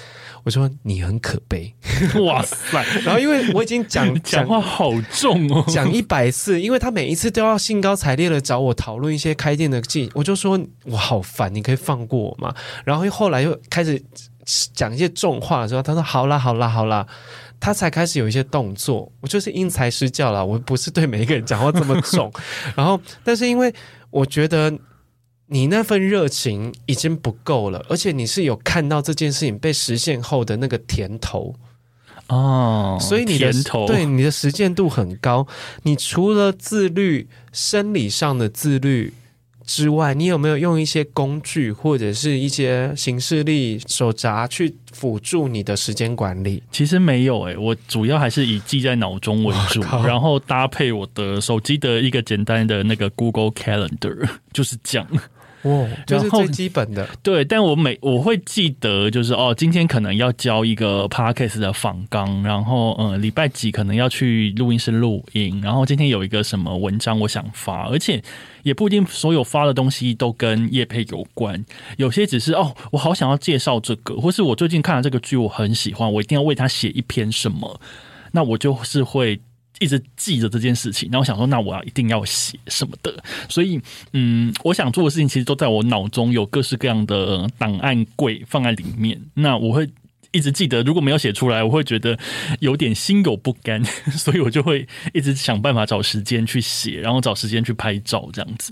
[0.43, 1.73] 我说：“你很可悲。
[2.25, 2.83] ”哇塞！
[3.03, 12.53] 然后因为我已经讲 讲话好重哦，讲一百次，因为他每一次都要兴高采烈的找我讨论一些开店的技，我就说：“我。”好烦，你可以放过我吗？
[12.85, 14.01] 然后后来又开始
[14.73, 17.05] 讲一些重话的时候，他说：“好啦，好啦，好啦。”
[17.59, 19.11] 他才开始有一些动作。
[19.19, 22.31] 我就是因材施教啦，我不是对每一个人讲话这么重。
[22.75, 23.71] 然后，但是因为
[24.09, 24.71] 我觉得
[25.53, 31.53] 你那份热情已经不够了，而且你是有看到这件事情被实现后的那个甜头
[32.27, 35.45] 哦，所以你的甜头对你的实践度很高。
[35.83, 39.13] 你除了自律，生理上的自律。
[39.63, 46.61] 之外，你有没有用一些工具或者是一些形式力手札去辅助你的时间管理？
[46.71, 55.07] 其实没有诶、欸，我主要还是以记在脑中为主，然后搭配我的手机的一个简单的那个 Google Calendar， 就是这样。
[55.63, 57.07] 哦，就是最基本的。
[57.21, 68.21] 对，但我每我会记得，就是哦，今天可能要交一个 Podcast 的访纲，然后嗯，礼拜几可能要去录音室录音，然后今天有一个什么文章我想发，而且
[68.63, 71.63] 也不一定所有发的东西都跟叶配有关，
[71.97, 77.79] 有些只是哦，我好想要介绍这个，或是我最近看了这个剧，我很喜欢，我一定要为他写一篇什么，
[78.31, 79.39] 那我就是会。
[79.81, 83.11] 一直记着这件事情，然后想说，那我要一定要写什么的，
[83.49, 83.81] 所以，
[84.13, 89.19] 嗯，我想做的事情其实都在我脑中有各式各样的档案柜放在里面。
[89.33, 89.89] 那我会
[90.31, 92.17] 一直记得，如果没有写出来，我会觉得
[92.59, 98.71] 有点心有不甘， 所以我就会一直想办法找时间去写，然后找时间去拍照，这样子。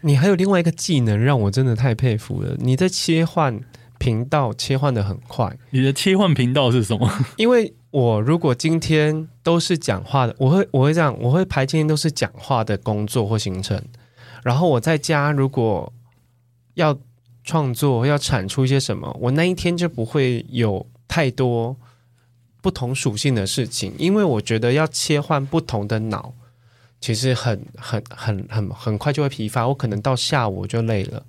[0.00, 2.56] 你还有另外一个技能，让我真的太佩服了。
[2.58, 3.60] 你在切换
[3.98, 5.56] 频道，切换的很快。
[5.70, 7.10] 你的切换频道是什么？
[7.36, 7.74] 因为。
[7.90, 13.82] 我如果今天都是讲话的，我会我会这样，我会排今天都是讲话的工作或行程，
[14.44, 15.90] 然后我在家如果
[16.74, 16.94] 要
[17.44, 21.74] 创作要产出一些什么，我那一天就不会有太多
[22.60, 26.34] 不同属性的事情，因为我觉得要切换不同的脑，
[27.00, 31.24] 其实很很很很很快就会疲乏，我可能到下午就累了。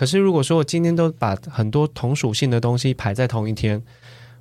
[0.00, 3.82] 可是如果说我今天都把很多同属性的东西排在同一天。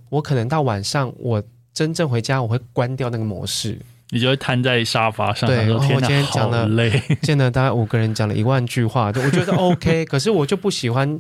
[0.08, 1.44] 我可能到晚上，我
[1.74, 3.78] 真正回家，我会关掉那个模式，
[4.12, 5.50] 你就会瘫在沙发上。
[5.50, 6.90] 对，然后我今天讲了，累，
[7.22, 10.06] 见了大概五个人讲了一万句话，我觉得 OK。
[10.08, 11.20] 可是我就不喜欢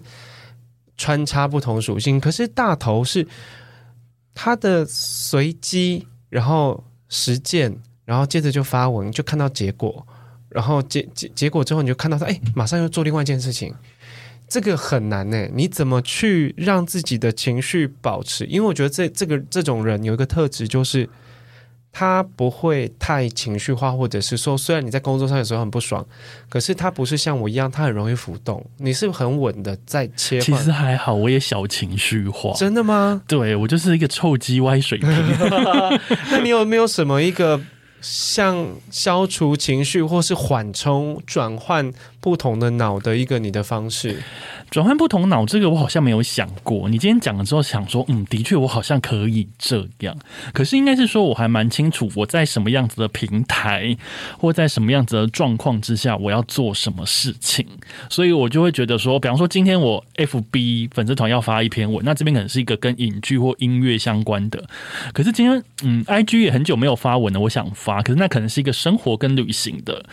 [0.96, 2.18] 穿插不同属性。
[2.18, 3.28] 可是大头是
[4.34, 10.08] 他的随机，然后实践，然后接着就发文，就看到结果，
[10.48, 13.76] 然后结结结果之后，你就看到他，哎，马上又做另外一件事情。
[14.50, 18.46] 这个很难呢，你怎么去让自己的情绪保持？
[18.46, 21.08] 因为我觉得这这个这种人有一个特质，就是
[21.92, 26.04] 他不会太情绪化，或者是说，虽然你在工作上有时候很不爽，
[26.50, 28.66] 可是他不是像我一样，他很容易浮动。
[28.78, 30.42] 你是很稳的在切换。
[30.42, 32.52] 其实还好，我也小情绪化。
[32.54, 33.22] 真的吗？
[33.28, 35.10] 对，我就是一个臭鸡歪水瓶。
[36.32, 37.62] 那你有没有什么一个？
[38.02, 41.92] 像消除情绪或是缓冲、转换
[42.22, 44.22] 不同的脑的一个你的方式。
[44.70, 46.88] 转换不同脑，这个我好像没有想过。
[46.90, 50.16] 你今天讲了之后，想说，嗯，的确，我好像可以这样。
[50.54, 53.98] 可是应该是说，我还蛮清楚我在什么样子的平台，
[54.38, 57.66] 或在什么样子的状况之下，我要做什么事情。
[58.10, 64.64] 所以我就会觉得说，比方说今天我 FB 粉丝团要发一篇文，那这边可能是一个跟影剧或音乐相关的。
[65.14, 70.06] 可是今天，嗯，IG 也很久没有发文了，我想发，可是那可能是一个生活跟旅行的。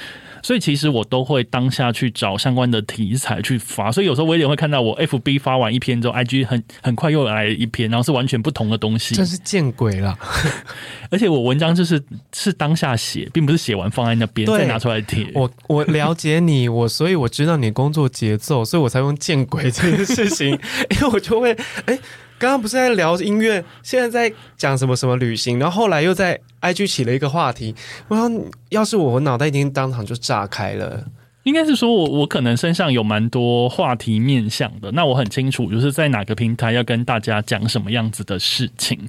[0.47, 3.91] 所以其实我都会当下去找相关的题材去发。
[3.91, 10.17] 所以有时候威廉会看到我 FB 发完一篇之后，IG 很很快又来一篇，然后是完全不同的东西，真是见鬼了。
[11.11, 12.01] 而且我文章就是
[12.33, 15.27] 是当下写，并不是写完放在那边再拿出来贴。
[15.35, 20.51] 我我了解你，我所以我知道你工作节奏，所以我才用“见鬼”这件事情，
[20.91, 21.99] 因为我就会哎。
[22.39, 27.74] 刚刚不是在聊音乐，现在在讲什么什么旅行，然后后来又在 IG 起了一个话题。
[28.09, 28.30] 我说，
[28.68, 31.05] 要是我，我脑袋已经当场就炸开了。
[31.45, 39.09] 应该是说我我可能身上有蛮多话题面向的，那我很清楚，就是在哪个平台要跟大家讲什么样子的事情。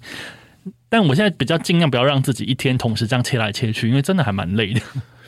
[0.87, 4.81] 但我现在比较尽量不要让自己一天同时这样切来切去，因为真的还蛮累的。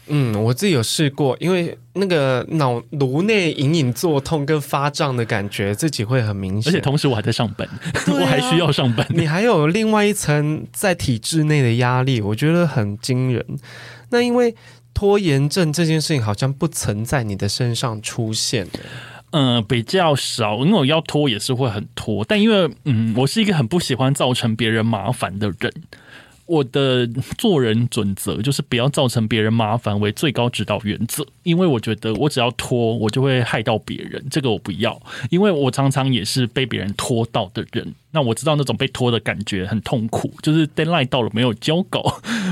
[0.09, 6.71] 嗯，我自己有试过，因为那个脑颅内隐隐作痛跟发胀的感觉，自己会很明显。
[6.71, 7.79] 而且同时我还在上班，啊、
[8.11, 9.05] 我还需要上班。
[9.09, 13.45] 你还有另外一层在体制内的压力，我觉得很惊人。
[14.09, 14.55] 那因为
[14.93, 18.67] 拖延症这件事情好像不曾在你的身上出现。
[19.31, 25.71] 嗯、呃，比较少，因为我要拖也是会很拖，但因为嗯，我是一个很不喜欢造成别人麻烦的人。
[26.49, 37.93] 我的做人准则就是不要造成别人麻烦为最高指导原则，因为我觉得我只要拖，我就会害到别人，这个我不要，因为我常常也是被别人拖到的人。
[38.11, 42.01] 那我知道那种被拖的感觉很痛苦，就是 deadline 到了没有交稿，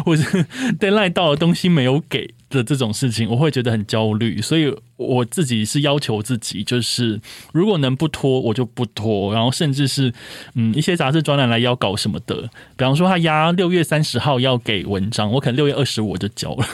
[0.06, 0.24] 或是
[0.80, 4.42] deadline 到了东西没有给的这种事情，我会觉得很焦虑。
[4.42, 7.20] 所以我自己是要求自己，就是
[7.54, 9.34] 如果能不拖，我就不拖。
[9.34, 10.14] 然后甚至是
[10.56, 12.42] 嗯一些杂志专栏来要稿什么的，
[12.76, 16.66] 比方说他压六月三十号要给文章，我可能六月二十五我就交了。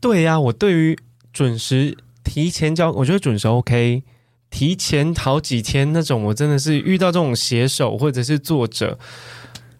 [0.00, 0.98] 对呀、我对于
[1.32, 4.02] 准时提前交，我觉得准时 OK。
[4.48, 8.96] 提前好几天那种，我真的是遇到这种写手或者是作者，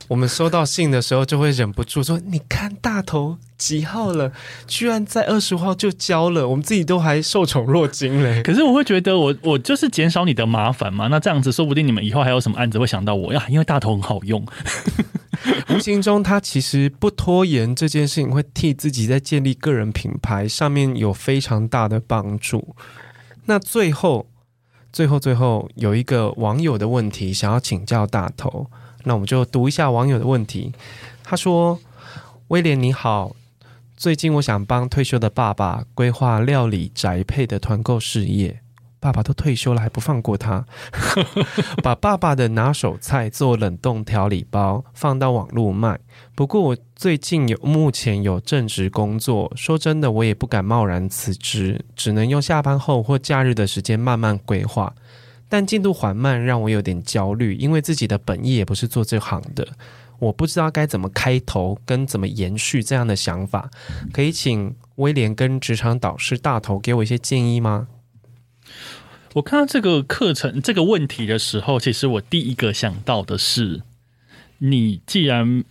[0.08, 4.32] 我们收到信的时候就会忍不住说：“你看大头几号了，
[4.66, 8.42] 居然在二十五号就交了。”我们自己都还受宠若惊嘞。
[8.46, 11.08] 可是我会觉得我，我我就是减少你的麻烦嘛。
[11.08, 13.44] 那这样子，说不定你们以后还有什么案子会想到我呀？
[13.48, 14.46] 因为大头很好用，
[15.70, 22.76] 无形中他其实不拖延这件事情，会替自己在建立个人品牌上面有非常大的帮助。
[23.46, 24.26] 那最后。
[24.92, 28.70] 最后，最后有一个网友的问题想要请教大头，
[29.06, 30.72] 那我们就读一下网友的问题。
[31.22, 31.78] 他说
[32.48, 33.36] ：“威廉你好，
[33.96, 38.60] 最近我想帮退休的爸爸规划料理宅配的团购事业。
[38.98, 40.66] 爸爸都退休了还不放过他，
[41.84, 46.00] 把爸爸的拿手菜做冷冻调理包放到网络卖。”
[46.34, 54.92] 不过我最近有目前有正职工作，说真的，我也不敢贸然辞职，只能用下班后或假日的时间慢慢规划。
[55.48, 59.68] 但进度缓慢，让我有点焦虑，因为自己的本意也不是做这行的，
[60.18, 63.70] 我不知道该怎么开头跟怎么延续这样的想法。
[64.12, 67.88] 可以请威廉跟职场导师大头给我一些建议吗？
[69.34, 73.82] 我看到这个课程这个问题的时候，其实我第一个想到的是，
[74.58, 75.62] 你既然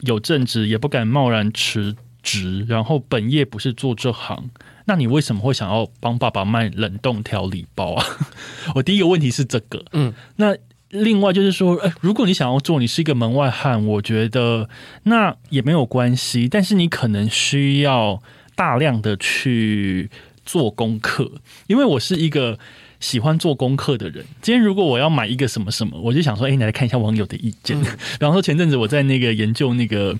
[0.00, 4.50] 有正职也不敢贸然辞职，然后本业不是做这行，
[4.86, 8.04] 那你为什么会想要帮爸爸卖冷冻调理包啊？
[8.74, 10.56] 我第一个问题是这个，嗯，那
[10.90, 14.68] 另外就是说，诶，如果你想要做，你是一个门外汉，我觉得
[15.04, 18.22] 那也没有关系，但是你可能需要
[18.54, 20.10] 大量的去
[20.44, 21.32] 做功课，
[21.66, 22.58] 因为我是一个。
[23.02, 27.76] 喜欢做功课的人，今天如果我要买一个什么什么，我就想说，哎、欸，你来看一下网友的意见。
[27.76, 27.82] 嗯、
[28.18, 30.16] 比方说前阵子我在那个研究那个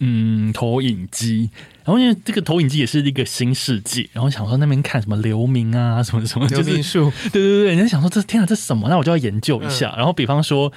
[0.00, 1.50] 嗯投影机，
[1.82, 8.88] 然后因为这个投影机也是一个新世界，然后想说那边看什么流明啊什么什么，就是流明数，对对对，人家想说这天啊这什么？
[8.90, 9.90] 那我就要研究一下。
[9.96, 10.70] 嗯、然后比方说。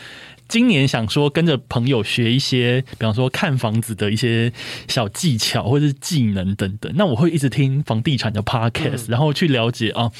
[0.50, 4.52] 今年想说跟着朋友学一些，比方说看房子的一些
[4.88, 6.92] 小技巧或者是技能等等。
[6.96, 10.12] 那我会一直听房地产的 podcast，然后去了解啊，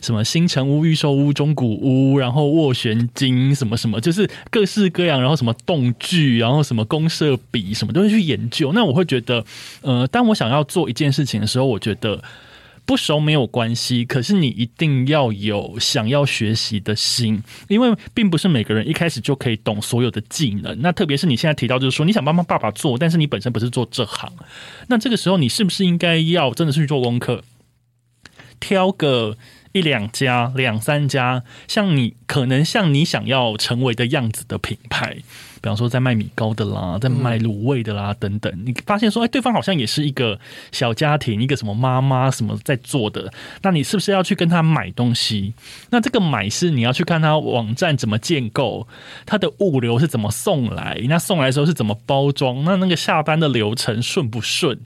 [0.00, 5.20] 什么新城屋、预售屋、中古屋，然后斡旋金什么什么，就是各式各样。
[5.20, 8.72] 然后什么动具，然后什么公社比，什么都会去研究。
[8.72, 9.44] 那我会觉得，
[9.82, 12.22] 呃，当我想要做一件事情的时候，我觉得。
[12.88, 20.74] 不熟没有关系，可是你一定要有想要学习的心，因为并不是每个人一开始就可以懂所有的技能。
[20.80, 24.32] 那特别是你现在提到，就是说你想帮帮爸爸做，但是你本身不是做这行，
[24.86, 27.44] 那这个时候你是不是应该要真的是去做功课，
[28.58, 29.36] 挑个
[29.72, 35.18] 一两家、两三家，像你可能像你想要成为的样子的品牌。
[35.60, 40.38] 比方说，在卖米糕的啦，在卖卤味的啦，等等，你发现说，哎，对方好像也是一个
[40.70, 45.52] 小家庭，一个什么妈妈什么在做的，那你是不是要去跟他买东西？
[45.90, 48.86] 那这个买是你要去看他网站怎么建构，
[49.26, 54.78] 他的物流是怎么送来，那送来的时候是怎么包装，那那个下单的流程顺不顺？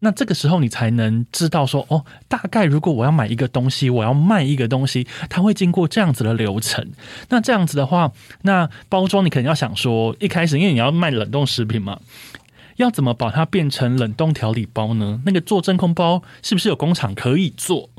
[0.00, 6.92] 那这个时候你才能知道说，哦，大概如果我要买一个东西，我要卖一个东西，它会经过这样子的流程。
[7.30, 11.98] 那这样子的话，那包装你肯定要想说，一开始因为你要卖冷冻食品嘛，
[12.76, 15.20] 要怎么把它变成冷冻调理包呢？
[15.26, 17.90] 那个做真空包是不是有工厂可以做？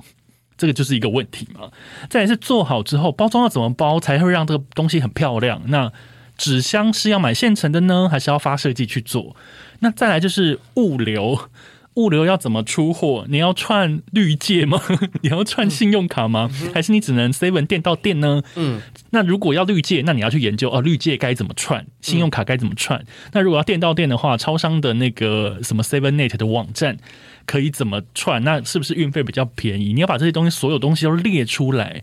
[0.57, 1.69] 这个就是一个问题嘛。
[2.09, 5.61] 再来是做好之后，包装要怎么包才会让这个东西很漂亮？
[5.67, 5.91] 那
[6.37, 9.35] 纸箱是要买现成的呢，还是要发设计去做？
[9.79, 11.49] 那再来就是物流。
[11.95, 13.25] 物流要怎么出货？
[13.27, 14.81] 你要串绿界吗？
[15.21, 16.49] 你要串信用卡吗？
[16.61, 18.41] 嗯、还是你只能 seven 店到店呢？
[18.55, 22.99] 嗯，那如果要绿界，那你要去研究哦，绿界该怎么串，信用卡该怎么串？
[22.99, 26.97] 嗯、那如果要店到店的话，超商的那个什么 seven net 的网站
[27.45, 28.43] 可以怎么串？
[28.43, 29.91] 那是不是运费比较便宜？
[29.91, 32.01] 你要把这些东西，所有东西都列出来，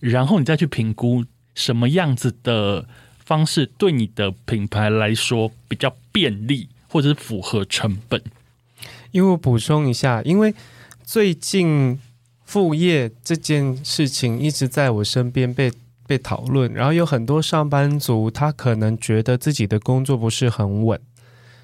[0.00, 1.24] 然后你再去评估
[1.54, 2.86] 什么样子的
[3.18, 8.22] 方式对你的品牌来说比较便利，或者是符合成本。
[9.16, 10.54] 因为我补充一下，因为
[11.02, 11.98] 最近
[12.44, 15.72] 副业这件事情一直在我身边被
[16.06, 21.00] 被讨论，然后有很多上班族他可能觉得自己的工作不是很稳，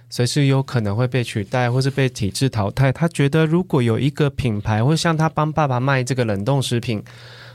[0.09, 2.91] 随时有可能会被取代或是被体制淘汰。
[2.91, 7.05] 他觉得如果有一个品牌，或像他帮爸爸卖这个冷冻食品，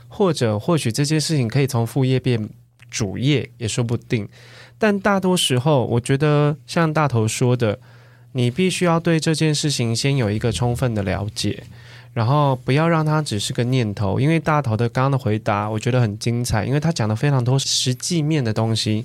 [0.06, 2.48] 或者或许这件事情可以从副业变
[2.88, 4.28] 主业也说不定。
[4.78, 7.80] 但大多时候，我觉得像大头说的。
[8.38, 11.64] 你必须要对这件事情先有一个充分的了解，
[12.12, 14.20] 然后不要让它只是个念头。
[14.20, 19.04] 因为大头的刚刚的回答，我觉得很精彩，因为他讲了非常多实际面的东西。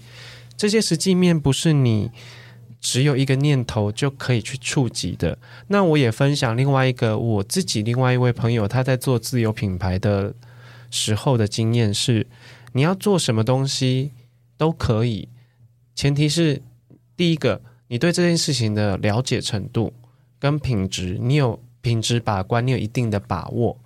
[0.56, 2.12] 这些实际面不是你
[2.80, 5.36] 只有一个念头就可以去触及的。
[5.70, 10.36] 那我也分享另外一个我自己另外一位朋友他在做自有品牌的
[10.92, 12.28] 时候的经验是：
[12.74, 14.12] 你要做什么东西
[14.60, 15.28] 都可以，
[15.96, 16.62] 前提是
[17.18, 17.60] 第一个。
[17.94, 19.94] 你对这件事情的了解程度
[20.40, 23.78] 跟品质，你有品质把关，你有一定的把握。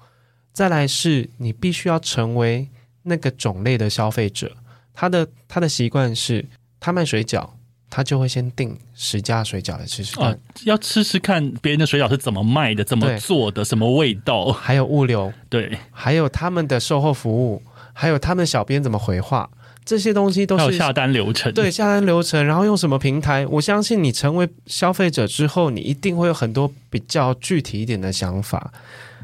[0.53, 2.70] 再来是你必须要成为
[3.03, 4.55] 那个种类的消费者，
[4.93, 6.45] 他的他的习惯是，
[6.80, 7.49] 他卖水饺，
[7.89, 19.49] 他就会先订十家水饺来吃吃看，哦，要吃吃看别人的水饺是怎么卖的，怎么做的，什么味道，还有物流，对，还有他们的售后服务，还有他们小编怎么回话。
[19.88, 23.47] 这些东西都是下单流程，对，下单流程，然后用什么平台？
[23.47, 28.73] 我相信你成为消费者之后，你一定会有很多比较具体一点的想法。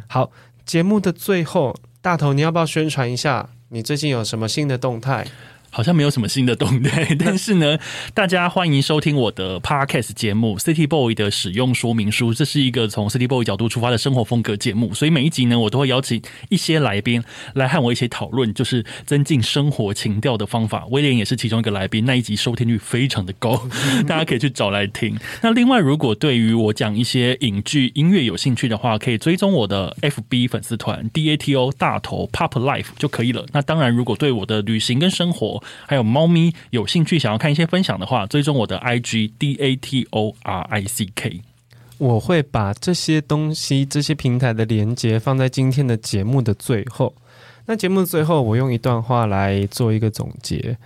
[0.08, 0.32] 好，
[0.66, 5.28] 节目的最后，大头，你要不要宣传一下你最近有什么新的动态？
[5.74, 7.80] 好像没有什么新的动态， 但是呢，
[8.14, 12.32] 大家欢迎收听我的 Podcast 节目《City Boy 的使用说明书》。
[12.38, 17.24] 这是一个从 City Boy 角度出发的生活风格节目，所以每一集呢，我都会邀请一些来宾
[17.56, 20.86] 来和我一起讨论，就是增进生活情调的方法。
[20.92, 23.68] 威廉也是其中一个来宾，那一集收听率非常的高，
[24.08, 25.18] 大家可以去找来听。
[25.42, 33.44] 那另外，如果对于我讲一些影剧音乐有兴趣的话，可以追踪我的 FB 粉丝团 DATO 大头 Pop Life 就可以了。
[33.54, 41.42] 那当然，如果对我的旅行跟生活，还有猫咪有兴趣想要看一些分享的话，追踪我的 IG D A T O R I C K。
[41.98, 47.16] 我会把这些东西、这些平台的连接放在今天的节目的最后。
[47.66, 50.78] 那节目的最后，我用一段话来做一个总结。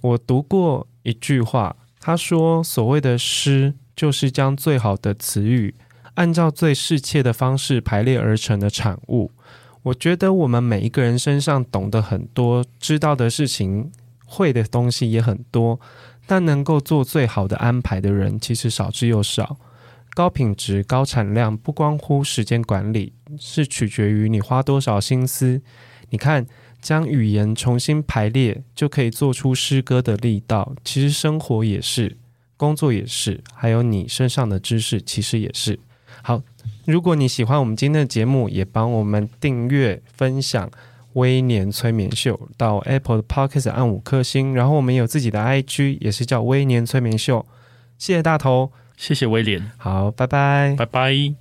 [0.00, 5.74] 我读过一句话，他说：“所谓的诗，就是将最好的词语，
[6.14, 9.30] 按照最适切的方式排列而成的产物。”
[9.82, 13.92] 我觉得我们每一个人身上懂得很多，知道的事情、
[14.36, 15.80] 会的东西也很多，
[16.26, 19.56] 但能够做最好的安排的人其实少之又少。
[20.14, 25.62] 高品质、高产量不关乎时间管理，是取决于你花多少心思。
[26.10, 26.46] 你看，
[26.80, 30.74] 将语言重新排列，就可以做出诗歌的力道。
[30.84, 32.16] 其实生活也是，
[32.56, 35.78] 工作也是，还有你身上的知识，其实也是。
[36.22, 36.42] 好。
[36.84, 40.68] 如果你喜欢我们今天的节目，也帮我们订阅、分享
[41.16, 47.40] 《微年催眠秀》到 Apple 的 Podcast 按五颗星，然后我们有自己的 IG，也是叫《威廉催眠秀》。
[47.98, 51.36] 谢谢大头，谢谢威廉，好，拜拜，拜拜。